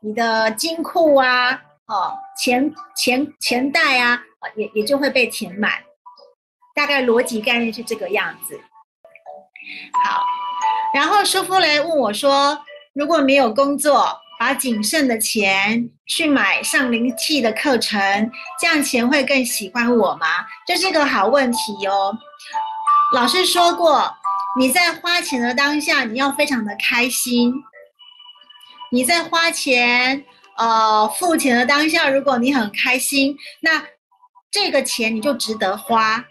[0.00, 1.54] 你的金库啊，
[1.86, 4.22] 哦，钱钱钱袋啊，
[4.54, 5.72] 也也就会被填满。
[6.74, 8.60] 大概逻辑概念是这个样子。
[10.04, 10.22] 好，
[10.94, 12.62] 然后舒芙蕾问我说
[12.94, 14.06] ：“如果没有工作，
[14.38, 18.30] 把仅剩的钱去买上灵气的课程，
[18.60, 20.26] 这样钱会更喜欢我吗？”
[20.68, 22.14] 这是个好问题哦。
[23.14, 24.14] 老师说过。
[24.58, 27.52] 你在花钱的当下，你要非常的开心。
[28.90, 30.24] 你在花钱、
[30.58, 33.82] 呃付钱的当下，如果你很开心，那
[34.50, 36.24] 这个钱你就值得花。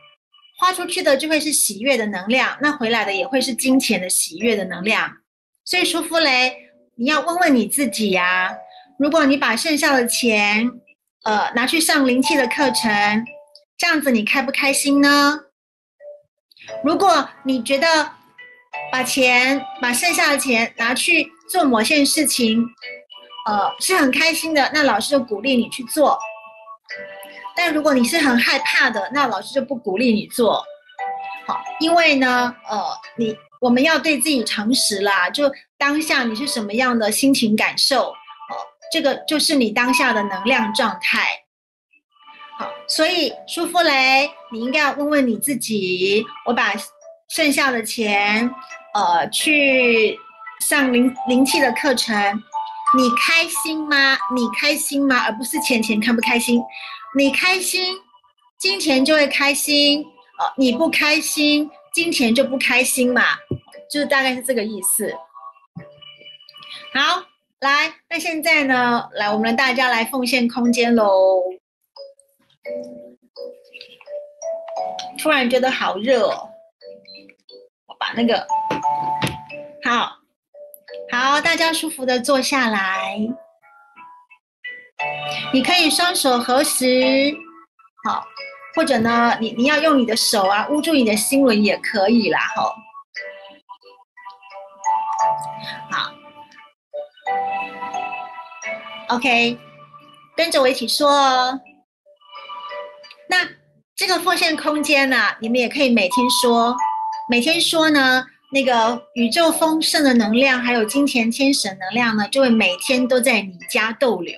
[0.59, 5.11] 花出去的就会是喜悦的能量，那回来的也会是金钱的喜悦的能量。
[5.65, 6.55] 所以舒芙蕾，
[6.97, 8.55] 你要问问你自己呀，
[8.99, 10.69] 如果你把剩下的钱，
[11.23, 13.25] 呃，拿去上灵气的课程，
[13.75, 15.39] 这样子你开不开心呢？
[16.83, 17.87] 如果你觉得
[18.91, 22.65] 把钱把剩下的钱拿去做某件事情，
[23.45, 26.17] 呃，是很开心的，那老师就鼓励你去做。
[27.55, 30.63] 但如果你是很害怕的，那老师就不鼓励你做。
[31.45, 32.83] 好，因为呢，呃，
[33.17, 38.55] 你我们要对自己诚实啦，就当下你是什么样的心情感受，哦，
[38.91, 41.40] 这个就是你当下的能量状态。
[42.93, 46.73] 所以舒芙蕾，你应该要问问你自己：我把
[47.29, 48.53] 剩下的钱，
[48.93, 50.19] 呃，去
[50.59, 52.13] 上灵灵气的课程，
[52.97, 54.17] 你开心吗？
[54.35, 55.23] 你开心吗？
[55.25, 56.61] 而不是钱钱开不开心。
[57.15, 57.95] 你开心，
[58.59, 60.03] 金钱就会开心。
[60.37, 63.23] 哦，你不开心，金钱就不开心嘛，
[63.89, 65.13] 就是大概是这个意思。
[66.93, 67.23] 好，
[67.61, 71.41] 来，那现在呢，来，我们大家来奉献空间喽。
[75.21, 76.49] 突然觉得好热哦，
[77.85, 78.47] 我把那个，
[79.83, 80.17] 好，
[81.11, 83.17] 好，大家舒服的坐下来。
[85.53, 87.35] 你可以双手合十，
[88.03, 88.23] 好，
[88.75, 92.75] 或者呢，你你要用你的手啊捂住你的心轮也可以啦，哈，
[95.91, 96.11] 好
[99.15, 99.57] ，OK，
[100.35, 101.59] 跟着我一起说哦。
[104.11, 106.75] 那奉献空间呢，你们也可以每天说，
[107.29, 114.37] 每天说呢，那个宇宙丰盛的能量，还有金钱天使能量呢，就会每天都在你家逗留。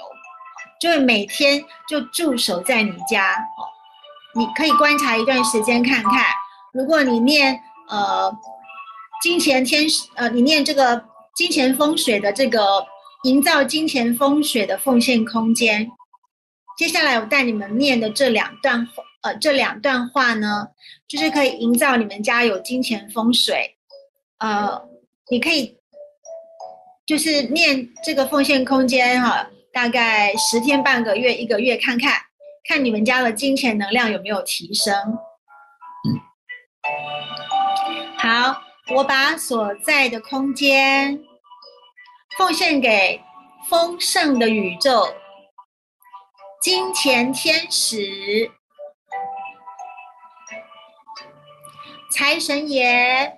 [0.80, 1.60] 就会每天
[1.90, 3.36] 就驻守在你家，
[4.36, 6.24] 你可以观察一段时间看看。
[6.72, 7.60] 如果你念
[7.90, 8.32] 呃
[9.24, 11.04] 金钱天使呃，你念这个
[11.36, 12.86] 金钱风水的这个
[13.24, 15.90] 营造金钱风水的奉献空间，
[16.78, 18.88] 接下来我带你们念的这两段
[19.24, 20.68] 呃这两段话呢，
[21.08, 23.76] 就是可以营造你们家有金钱风水。
[24.38, 24.82] 呃，
[25.30, 25.78] 你可以
[27.06, 29.50] 就是念这个奉献空间哈。
[29.74, 32.14] 大概十天半个月一个月看看，
[32.70, 34.94] 看你们家的金钱能量有没有提升。
[38.18, 38.62] 好，
[38.96, 41.20] 我把所在的空间
[42.38, 43.20] 奉献给
[43.68, 45.08] 丰盛的宇宙、
[46.62, 48.52] 金钱天使、
[52.16, 53.34] 财神爷、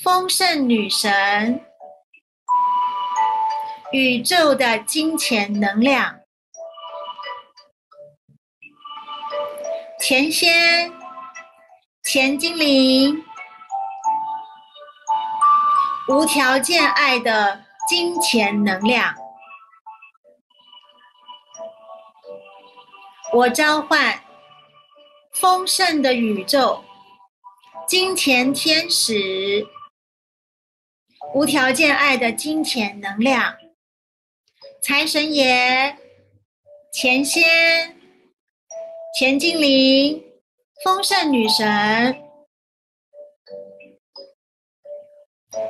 [0.00, 1.66] 丰盛女神。
[3.90, 6.20] 宇宙的金钱能量，
[9.98, 10.92] 钱仙、
[12.04, 13.24] 钱精灵，
[16.06, 19.12] 无条件爱的金钱能量，
[23.32, 24.22] 我召唤
[25.32, 26.84] 丰盛的宇宙、
[27.88, 29.66] 金钱天使，
[31.34, 33.56] 无条件爱的金钱能量。
[34.82, 35.96] 财神爷、
[36.92, 37.96] 钱仙、
[39.18, 40.22] 钱精灵、
[40.84, 42.22] 丰盛女神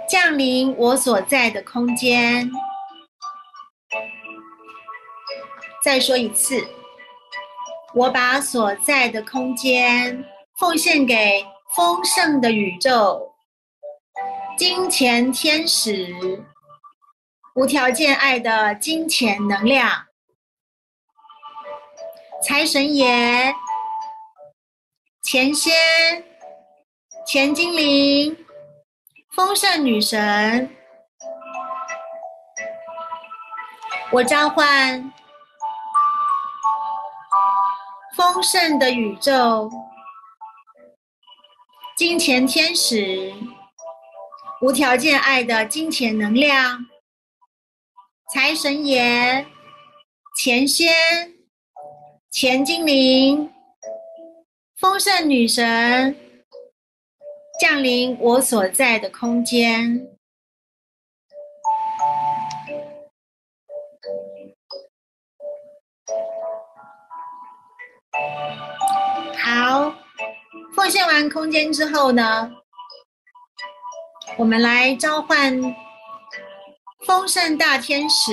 [0.08, 2.50] 降临我所在的空间。
[5.84, 6.66] 再说一次，
[7.94, 10.24] 我把所在的空间
[10.58, 11.44] 奉献给
[11.76, 13.34] 丰盛的宇宙、
[14.56, 16.42] 金钱天使。
[17.54, 20.06] 无条件爱的金钱能量，
[22.42, 23.54] 财神爷、
[25.22, 25.70] 钱仙、
[27.26, 28.34] 钱精灵、
[29.36, 30.74] 丰盛女神，
[34.12, 35.12] 我召唤
[38.22, 39.68] 丰盛的宇宙、
[41.96, 43.34] 金钱天使、
[44.60, 46.86] 无条件爱的金钱能量。
[48.32, 49.44] 财神爷、
[50.36, 50.94] 钱仙、
[52.30, 53.52] 钱精灵、
[54.76, 56.16] 丰盛女神。
[57.60, 60.11] 降临我所在的空间。
[69.54, 69.94] 好，
[70.74, 72.50] 奉献完空间之后呢，
[74.38, 75.60] 我们来召唤。
[77.04, 78.32] 丰盛大天使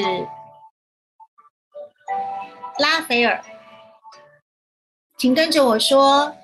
[2.77, 3.43] 拉斐尔，
[5.17, 6.37] 请跟着我说：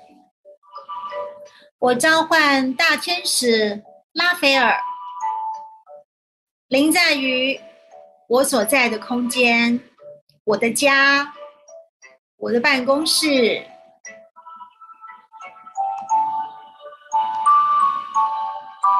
[1.78, 4.76] 我召唤大天使拉斐尔，
[6.66, 7.58] 临在于
[8.28, 9.80] 我所在的空间，
[10.42, 11.32] 我的家，
[12.38, 13.64] 我的办公室。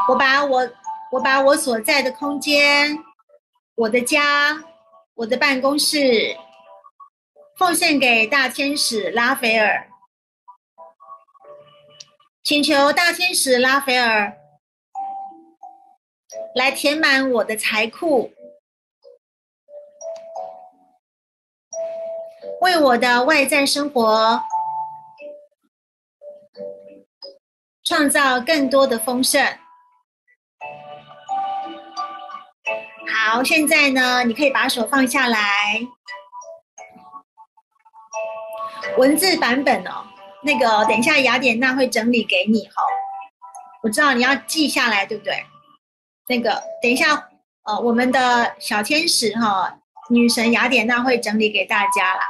[0.08, 0.70] 我把我
[1.10, 2.96] 我把我所在的空间，
[3.74, 4.62] 我的家，
[5.14, 6.36] 我的办公室，
[7.58, 9.88] 奉献给大天使拉斐尔。
[12.44, 14.36] 请求大天使拉斐尔
[16.54, 18.32] 来填满我的财库，
[22.60, 24.40] 为我的外在生活
[27.82, 29.58] 创造更多的丰盛。
[33.16, 35.80] 好，现在呢，你可以把手放下来，
[38.98, 40.04] 文字版本哦。
[40.42, 42.82] 那个，等一下雅典娜会整理给你哈。
[43.82, 45.44] 我知道你要记下来，对不对？
[46.28, 47.28] 那个，等一下，
[47.64, 49.78] 呃，我们的小天使哈，
[50.10, 52.20] 女神雅典娜会整理给大家啦。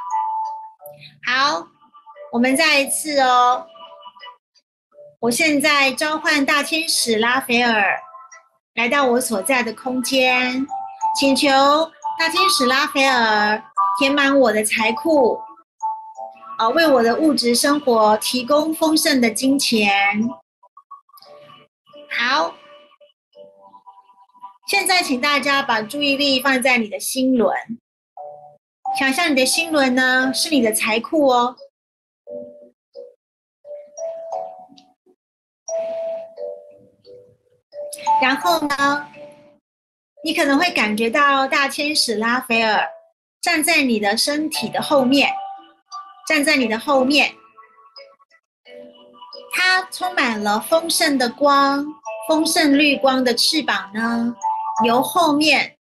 [1.27, 1.67] 好，
[2.33, 3.67] 我们再一次哦。
[5.21, 8.01] 我现在召唤大天使拉斐尔
[8.77, 10.67] 来到我所在的空间，
[11.19, 11.49] 请求
[12.19, 13.63] 大天使拉斐尔
[13.99, 15.39] 填满我的财库。
[16.59, 19.87] 啊，为我的物质生活提供丰盛的金钱。
[22.11, 22.55] 好，
[24.67, 27.55] 现在请大家把注意力放在你的心轮，
[28.99, 31.57] 想象你的心轮呢是你的财库哦。
[38.21, 39.07] 然后呢，
[40.25, 42.89] 你可能会感觉到大天使拉斐尔
[43.41, 45.31] 站在你的身体的后面。
[46.27, 47.33] 站在你的后面，
[49.53, 51.87] 它充满了丰盛的光，
[52.27, 54.35] 丰盛绿光的翅膀呢，
[54.85, 55.77] 由后面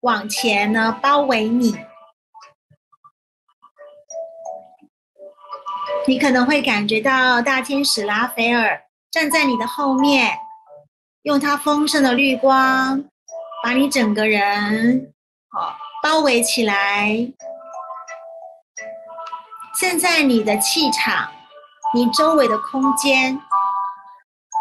[0.00, 1.78] 往前呢包围你。
[6.08, 8.82] 你可能会感觉到大天使拉斐尔
[9.12, 10.36] 站在你的后面，
[11.28, 13.04] 用它丰盛的绿光
[13.62, 15.12] 把你整个人
[15.50, 17.30] 哦包围起来。
[19.78, 21.30] 现在你的气场，
[21.92, 23.38] 你周围的空间，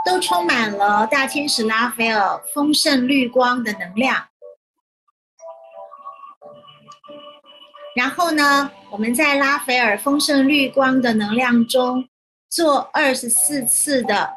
[0.05, 4.27] 都充满了大天使拉斐尔丰盛绿光的能量。
[7.95, 12.09] 然后呢，我们在拉斐尔丰盛绿光的能量中，
[12.49, 14.33] 做二十四次的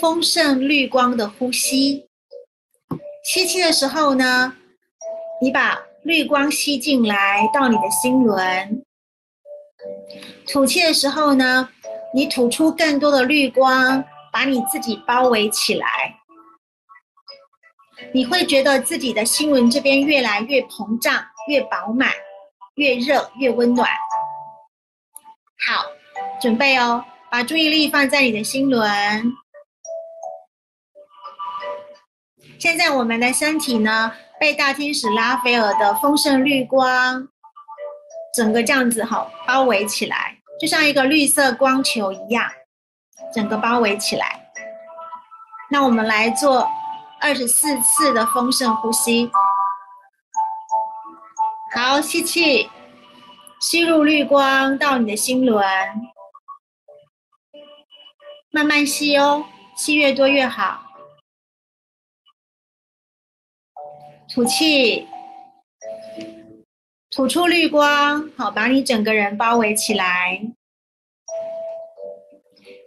[0.00, 2.06] 丰盛绿光的呼吸。
[3.24, 4.54] 吸气的时候呢，
[5.40, 8.84] 你把绿光吸进来到你的心轮。
[10.46, 11.68] 吐气的时候呢，
[12.12, 15.86] 你吐出更多的绿光，把你自己包围起来。
[18.12, 22.12] 你会觉得自己的心轮这边越来越膨胀、越饱满、
[22.74, 23.88] 越热、越温暖。
[25.66, 25.86] 好，
[26.40, 29.34] 准备哦，把注意力放在你的心轮。
[32.64, 34.10] 现在我们的身体呢，
[34.40, 37.28] 被大天使拉斐尔的丰盛绿光。
[38.32, 42.50] 整个这样子哈，包围起来，就像一个绿色光球一样，
[43.34, 44.50] 整个包围起来。
[45.70, 46.66] 那我们来做
[47.20, 49.30] 二十四次的丰盛呼吸。
[51.74, 52.70] 好，吸气，
[53.60, 55.62] 吸入绿光到你的心轮，
[58.50, 59.44] 慢慢吸哦，
[59.76, 60.83] 吸越多越好。
[64.34, 65.06] 吐气。
[67.12, 70.40] 吐出绿光，好，把你整个人包围起来。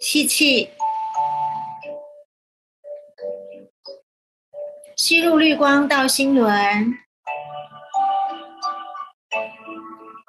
[0.02, 0.70] 吸气，
[4.98, 6.94] 吸入绿光到心轮。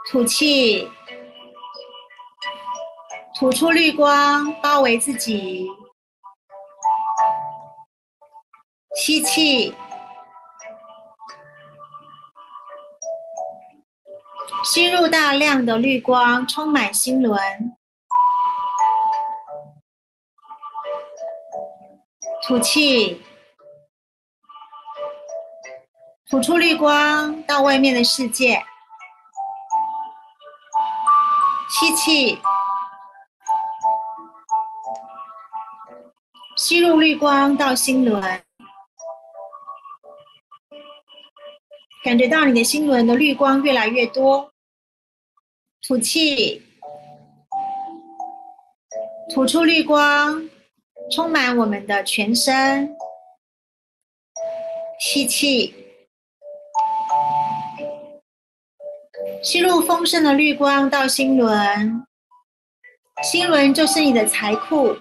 [0.08, 0.88] 吐气，
[3.34, 5.66] 吐出绿光包围自己。
[8.94, 9.74] 吸气。
[14.70, 17.40] 吸入大量的绿光，充满心轮。
[22.42, 23.22] 吐气，
[26.28, 28.62] 吐出绿光到外面的世界。
[31.70, 32.38] 吸气，
[36.58, 38.22] 吸入绿光到心轮，
[42.04, 44.52] 感觉到你的心轮的绿光越来越多。
[45.88, 46.62] 吐气，
[49.32, 50.46] 吐出绿光，
[51.10, 52.94] 充满我们的全身。
[55.00, 55.74] 吸气，
[59.42, 62.06] 吸入丰盛的绿光到心轮，
[63.22, 64.94] 心轮就是你的财库。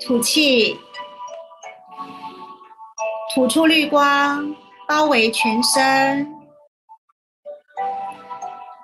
[0.00, 0.74] 吐气，
[3.34, 4.56] 吐出绿光，
[4.88, 6.34] 包围全身。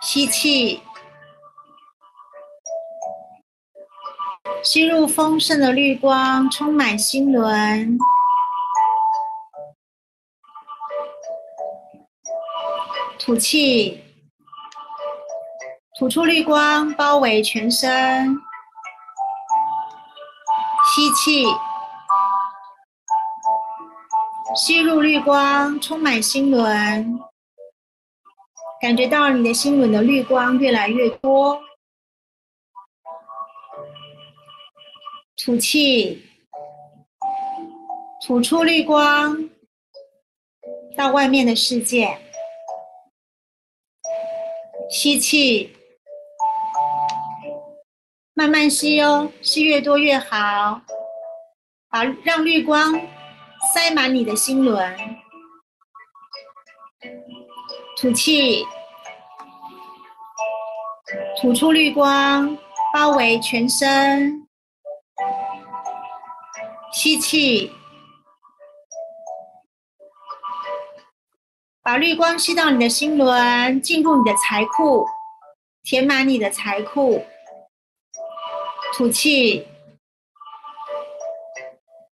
[0.03, 0.82] 吸气。
[4.64, 7.98] 吸入丰盛的绿光，充满心轮。
[13.18, 14.03] 吐气，
[15.98, 18.36] 吐出绿光，包围全身。
[20.94, 21.44] 吸气，
[24.55, 27.32] 吸入绿光，充满心轮。
[28.83, 31.62] 感觉到你的心轮的绿光越来越多。
[35.37, 36.26] 吐气，
[38.26, 39.49] 吐出绿光
[40.97, 42.18] 到外面的世界。
[44.91, 45.76] 吸气，
[48.35, 50.83] 慢慢吸哦，吸越多越好。
[51.89, 53.01] 把让绿光
[53.72, 55.11] 塞满你的心轮。
[58.03, 58.66] 吐气，
[61.40, 62.59] 吐出绿光，
[62.92, 64.44] 包围全身。
[66.92, 67.72] 吸气，
[71.80, 75.07] 把绿光吸到你的心轮，进入你的财库，
[75.84, 77.24] 填满你的财库。
[78.94, 79.64] 吐气，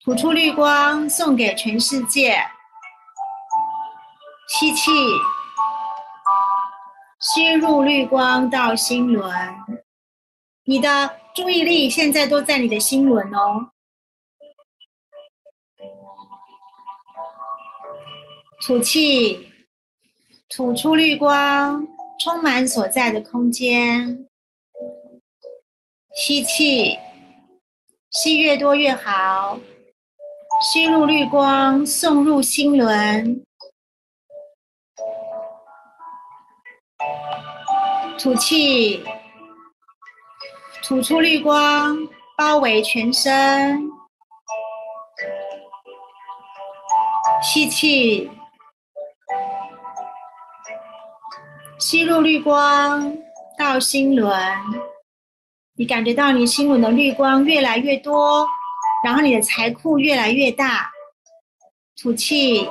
[0.06, 2.40] 吐出绿光，送给全世界。
[4.50, 4.92] 吸气，
[7.40, 9.32] 吸入绿光到心轮。
[10.66, 13.72] 你的注意力现在都在你的心轮哦。
[18.62, 19.48] 吐气，
[20.50, 21.88] 吐出绿光，
[22.22, 24.28] 充满所在的空间。
[26.14, 27.00] 吸气，
[28.12, 29.58] 吸越多越好。
[30.62, 33.46] 吸入绿光，送入心轮。
[38.20, 39.02] 吐气，
[40.84, 41.98] 吐出绿光，
[42.38, 43.90] 包围全身。
[47.42, 48.30] 吸气。
[51.78, 53.18] 吸入绿光
[53.58, 54.38] 到心轮，
[55.78, 58.46] 你感觉到你心轮的绿光越来越多，
[59.02, 60.92] 然后你的财库越来越大。
[62.02, 62.70] 吐气，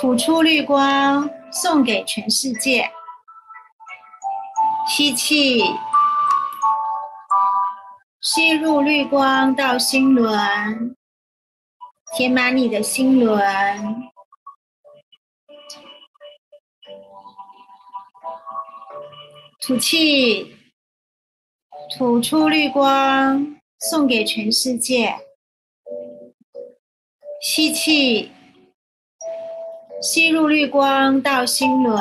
[0.00, 1.28] 吐出绿光，
[1.62, 2.90] 送给全世界。
[4.88, 5.62] 吸气，
[8.20, 10.96] 吸入绿光到心轮，
[12.16, 14.10] 填满你的心轮。
[19.60, 20.56] 吐气，
[21.96, 25.16] 吐出绿光，送给全世界。
[27.40, 28.32] 吸气，
[30.04, 31.98] 吸入绿光到心轮。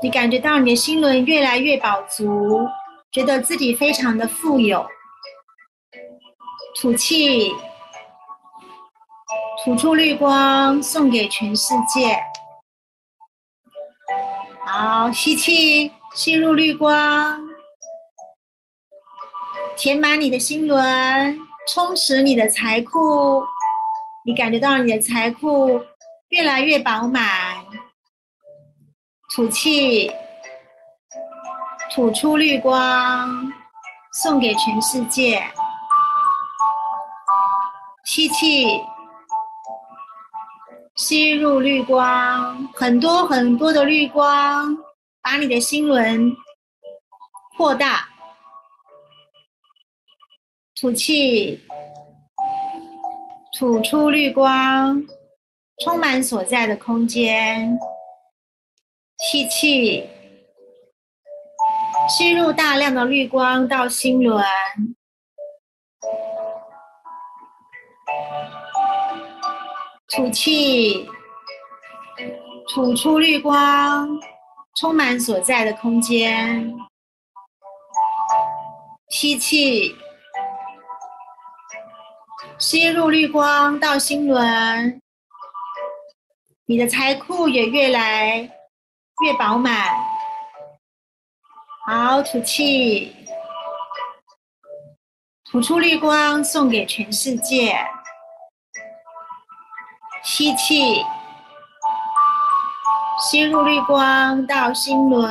[0.00, 2.68] 你感觉到你的心轮越来越饱足，
[3.10, 4.86] 觉得自己非常的富有。
[6.76, 7.52] 吐气，
[9.64, 12.16] 吐出绿光，送给全世界。
[14.64, 17.42] 好，吸气，吸入绿光，
[19.76, 21.40] 填满你的心轮，
[21.74, 23.42] 充实你的财库。
[24.26, 25.84] 你感觉到你的财库
[26.30, 27.22] 越来越饱满。
[29.34, 30.10] 吐气，
[31.90, 33.52] 吐出绿光，
[34.14, 35.44] 送给全世界。
[38.06, 38.80] 吸气。
[40.96, 44.74] 吸入绿光，很多很多的绿光，
[45.20, 46.34] 把你的心轮
[47.56, 48.08] 扩大。
[50.80, 51.60] 吐气，
[53.56, 55.00] 吐出绿光，
[55.84, 57.78] 充满所在的空间。
[59.18, 60.08] 吸气，
[62.08, 64.44] 吸入大量的绿光到心轮。
[70.08, 71.08] 吐气，
[72.74, 74.08] 吐出绿光，
[74.80, 76.76] 充满所在的空间。
[79.10, 79.94] 吸气，
[82.66, 84.98] 吸入绿光到心轮，
[86.64, 88.38] 你的财库也越来
[89.22, 89.94] 越饱满。
[91.86, 93.14] 好，吐气，
[95.44, 97.76] 吐出绿光，送给全世界。
[100.22, 101.04] 吸气，
[103.20, 105.30] 吸入绿光到心轮。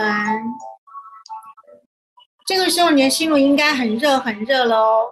[2.45, 5.09] 这个时候，你的心轮应该很热很热喽。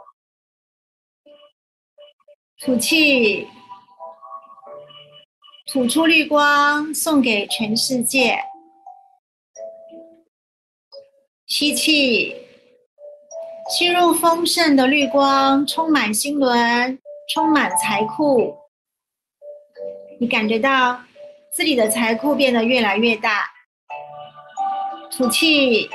[2.63, 3.47] 吐气，
[5.73, 8.37] 吐出绿光，送给全世界。
[11.47, 12.35] 吸气，
[13.67, 16.99] 吸入丰盛的绿光，充满心轮，
[17.33, 18.55] 充满财库。
[20.19, 21.01] 你感觉到
[21.51, 23.47] 自己的财库变得越来越大。
[25.09, 25.89] 吐气，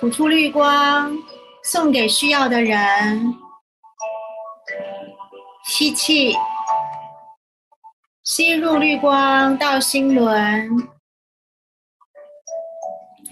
[0.00, 1.14] 吐出绿光，
[1.62, 3.36] 送给需要的人。
[5.80, 6.36] 吸气，
[8.22, 10.86] 吸入绿光到心轮，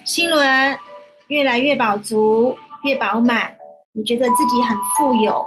[0.02, 0.78] 心轮
[1.26, 3.54] 越来越饱足，越饱满，
[3.92, 5.46] 你觉得自己很富有。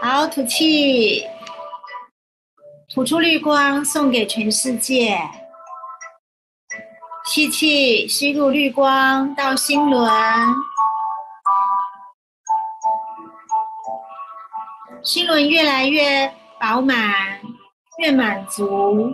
[0.00, 1.26] 好，吐气，
[2.94, 5.18] 吐出绿光，送给全世界。
[7.24, 10.08] 吸气，吸入绿光到心轮。
[15.04, 16.26] 心轮越来越
[16.58, 17.38] 饱满，
[17.98, 19.12] 越满足。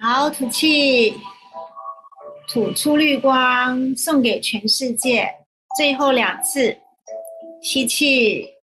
[0.00, 1.14] 好，吐气，
[2.48, 5.32] 吐出绿光，送给全世界。
[5.76, 6.76] 最后两次，
[7.62, 8.54] 吸气，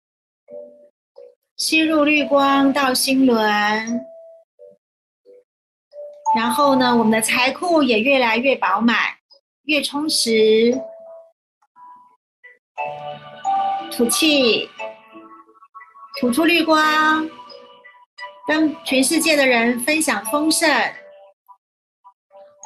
[1.56, 3.40] 吸入绿光到心轮。
[6.36, 8.96] 然后呢，我们的财库也越来越饱满，
[9.66, 10.76] 越充实。
[13.92, 14.68] 吐气。
[16.24, 17.28] 吐出绿光，
[18.46, 20.66] 跟全世界的人分享丰盛。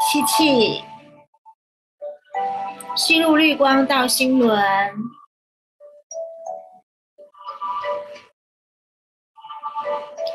[0.01, 0.85] 吸气，
[2.95, 4.57] 吸入绿光到心轮，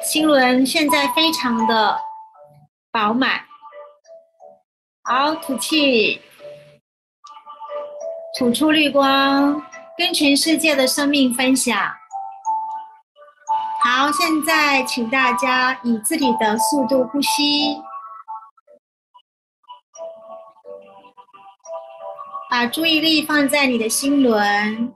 [0.03, 1.97] 心轮现在非常的
[2.91, 3.39] 饱满。
[5.03, 6.21] 好，吐气，
[8.37, 9.65] 吐出绿光，
[9.97, 12.02] 跟全世界的生命分享。
[13.85, 17.77] 好，现在请大家以自己的速度呼吸，
[22.49, 24.95] 把注意力放在你的心轮。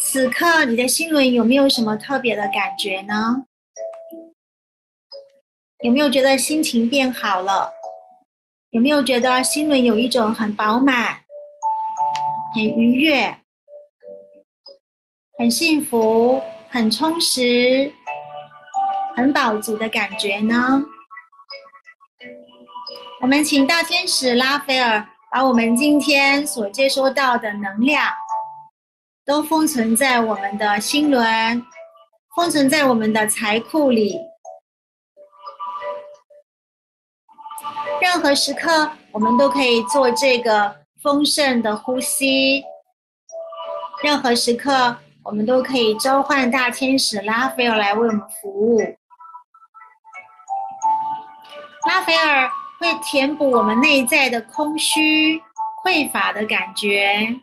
[0.00, 3.44] 此刻你的心轮有没有什么特别的感觉呢？
[5.84, 7.70] 有没有觉得心情变好了？
[8.70, 11.20] 有没有觉得心轮有一种很饱满、
[12.54, 13.41] 很愉悦？
[15.42, 16.40] 很幸福、
[16.70, 17.92] 很充实、
[19.16, 20.80] 很饱足的感觉呢。
[23.20, 28.08] 我们请大天使拉斐尔把我们今天所接收到的能量，
[29.24, 31.66] 都封存在我们的心轮，
[32.36, 34.20] 封存在我们的财库里。
[38.00, 42.62] 任何时刻，我们都可以做这个丰盛的呼吸。
[44.04, 44.98] 任何时刻。
[45.24, 48.78] 我们都可以召唤大天使拉斐尔来为我们服务。
[51.88, 52.48] 拉斐尔
[52.78, 55.40] 会填补我们内在的空虚、
[55.84, 57.40] 匮乏的感觉。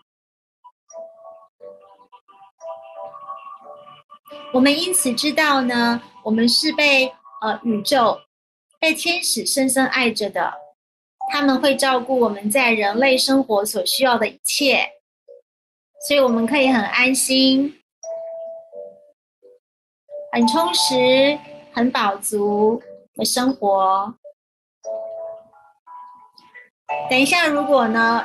[4.51, 7.05] 我们因此知道呢，我们是被
[7.41, 8.19] 呃宇宙、
[8.80, 10.53] 被天使深深爱着的。
[11.32, 14.89] 他们会照顾我们在人类生活所需要的一切。
[16.07, 17.81] 所以我们可以很安心、
[20.31, 21.37] 很充实、
[21.73, 22.81] 很饱足
[23.15, 24.15] 的生活。
[27.09, 28.23] 等一下，如果呢，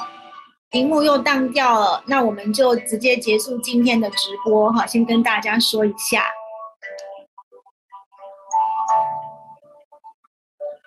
[0.71, 4.87] 屏幕又当掉了，那我们就直接结束今天的直播哈。
[4.87, 6.25] 先跟大家说一下。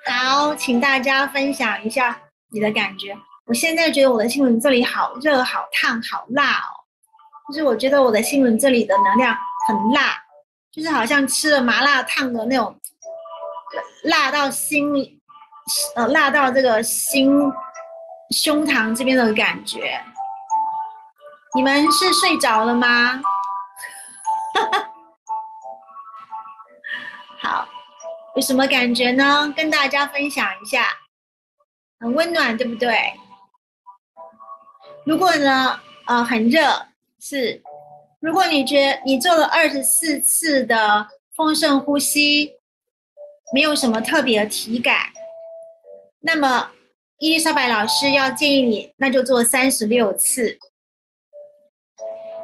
[0.05, 3.15] 好，请大家分享一下你的感觉。
[3.45, 6.76] 我现在觉得我的新闻这里好热、好烫、好辣哦。
[7.47, 9.33] 就是我觉得我的心轮这里的能量
[9.67, 10.21] 很辣，
[10.71, 12.77] 就是好像吃了麻辣烫的那种，
[14.03, 15.21] 辣到心，
[15.95, 17.31] 呃，辣到这个心
[18.31, 20.03] 胸膛这边的感觉。
[21.55, 23.21] 你们是睡着了吗？
[27.39, 27.65] 好，
[28.35, 29.53] 有什么感觉呢？
[29.55, 30.85] 跟大家分享一下，
[32.01, 33.13] 很温暖，对不对？
[35.05, 36.85] 如果呢，呃，很热。
[37.29, 37.61] 是，
[38.21, 41.05] 如果你觉得你做了二十四次的
[41.35, 42.53] 丰盛呼吸，
[43.53, 44.95] 没有什么特别的体感。
[46.21, 46.71] 那么
[47.19, 50.57] 伊丽莎白老师要建议你，那就做三十六次。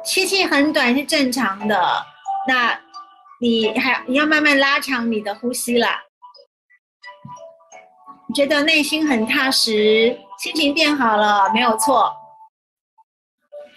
[0.04, 2.04] 吸气很短是正常的，
[2.46, 2.78] 那
[3.40, 5.88] 你还你要慢慢拉长你的呼吸了。
[8.34, 12.14] 觉得内心很踏实，心情变好了，没有错。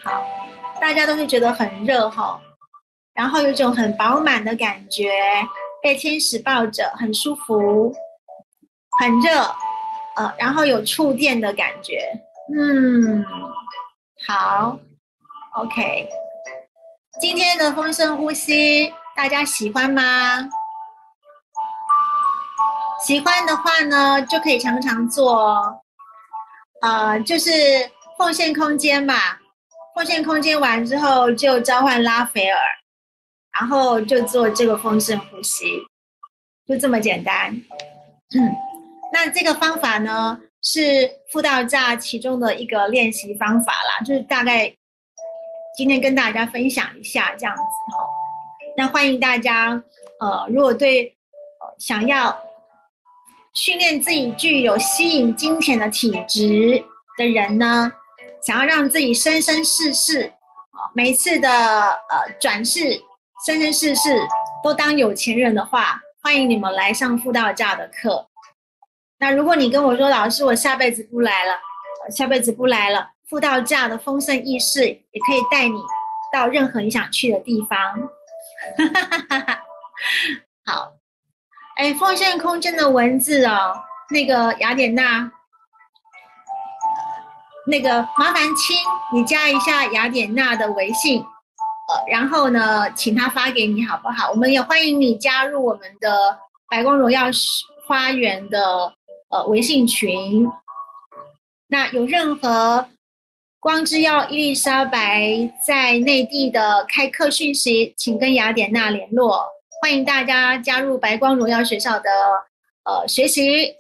[0.04, 0.28] 好，
[0.80, 2.40] 大家都是觉得很热哈，
[3.14, 5.12] 然后有种很饱满的感觉，
[5.82, 7.94] 被天使抱着很舒服，
[9.00, 9.42] 很热，
[10.16, 12.00] 呃，然后有触电的感觉，
[12.56, 13.26] 嗯，
[14.28, 14.78] 好
[15.56, 16.08] ，OK，
[17.20, 20.02] 今天的风声呼吸大家喜欢吗？
[23.06, 25.82] 喜欢的话呢，就可以常常做，
[26.82, 27.52] 呃，就是
[28.18, 29.14] 奉献空间嘛。
[29.98, 32.60] 奉献空间完之后，就召唤拉斐尔，
[33.60, 35.66] 然后就做这个丰盛呼吸，
[36.68, 37.50] 就这么简单。
[38.36, 38.56] 嗯，
[39.12, 44.72] 那这个方法呢，是辅导架其中的一个练习方法啦，就是大概
[45.76, 48.08] 今天跟大家分享一下这样子哈。
[48.78, 49.82] 那欢迎大家，
[50.20, 51.18] 呃，如果对
[51.80, 52.40] 想要
[53.56, 56.86] 训练自己具有吸引金钱的体质
[57.18, 57.92] 的人呢？
[58.48, 62.98] 想要让自己生生世世，啊，每次的呃转世，
[63.46, 64.26] 生生世世
[64.64, 68.26] 都当有钱人的话，欢迎你们来上辅导价的课。
[69.20, 71.60] 那如果你跟我说，老师，我下辈子不来了，
[72.10, 75.76] 下辈子不来了，辅导价的丰盛意识也可以带你
[76.32, 77.78] 到任何你想去的地方。
[78.78, 79.60] 哈哈哈哈
[80.64, 80.94] 好，
[81.76, 83.76] 哎，奉献空间的文字哦，
[84.10, 85.34] 那个雅典娜。
[87.70, 88.78] 那个麻烦亲，
[89.14, 94.30] 你加一下雅典娜的微信，呃，然后呢，请他发给你好不好？
[94.32, 96.40] 我们也欢迎你加入我们的
[96.70, 97.26] 白光荣耀
[97.86, 98.94] 花园的
[99.30, 100.50] 呃微信群。
[101.68, 102.88] 那有任何
[103.60, 105.38] 光之耀伊丽莎白
[105.68, 109.46] 在内地的开课讯息，请跟雅典娜联络。
[109.82, 112.10] 欢迎大家加入白光荣耀学校的
[112.86, 113.76] 呃学习，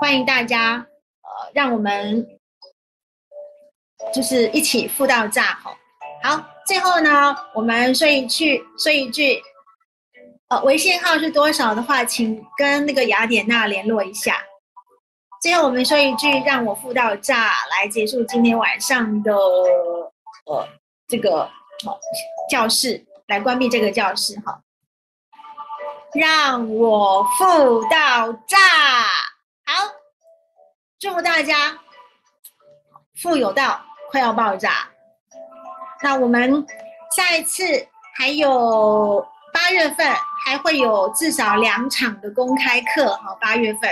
[0.00, 0.84] 欢迎大家
[1.22, 2.26] 呃，让我们。
[4.12, 5.70] 就是一起付到账吼，
[6.22, 9.40] 好，最后呢，我们说一句，说一句，
[10.48, 14.42] 呃，微信号是多少的话，请跟那个雅典娜联络一下。
[15.42, 17.38] 最后我们说一句，让我付到账
[17.70, 19.32] 来结束今天晚上的
[20.46, 20.66] 呃
[21.06, 21.48] 这个
[22.50, 24.60] 教室，来关闭这个教室哈。
[26.14, 28.58] 让我付到账，
[29.66, 29.92] 好，
[30.98, 31.78] 祝福大家
[33.22, 33.84] 富有到。
[34.10, 34.88] 快要爆炸，
[36.02, 36.64] 那我们
[37.14, 37.64] 下一次
[38.16, 40.06] 还有八月份
[40.44, 43.36] 还会有至少两场的公开课哈。
[43.40, 43.90] 八月份，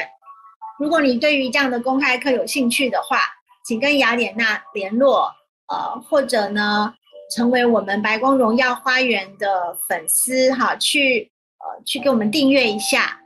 [0.79, 3.19] 如果你对于这样的公开课有兴趣的话，
[3.65, 5.31] 请跟雅典娜联络，
[5.69, 6.95] 呃，或者呢
[7.35, 13.21] 成为我们白光荣耀花园的粉丝哈，去呃去给我们订阅一下，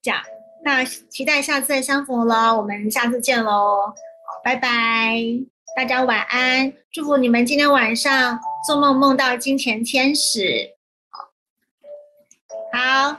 [0.00, 0.20] 这样。
[0.62, 3.92] 那期待下次的相逢喽，我们下次见喽，
[4.44, 5.59] 拜拜。
[5.76, 10.76] 大家晚安，祝福你们今天晚上做梦梦到金钱天使。
[12.72, 13.16] 好，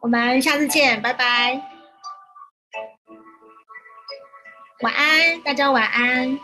[0.00, 1.60] 我们下次见，拜拜。
[4.80, 6.38] 晚安，大家晚安。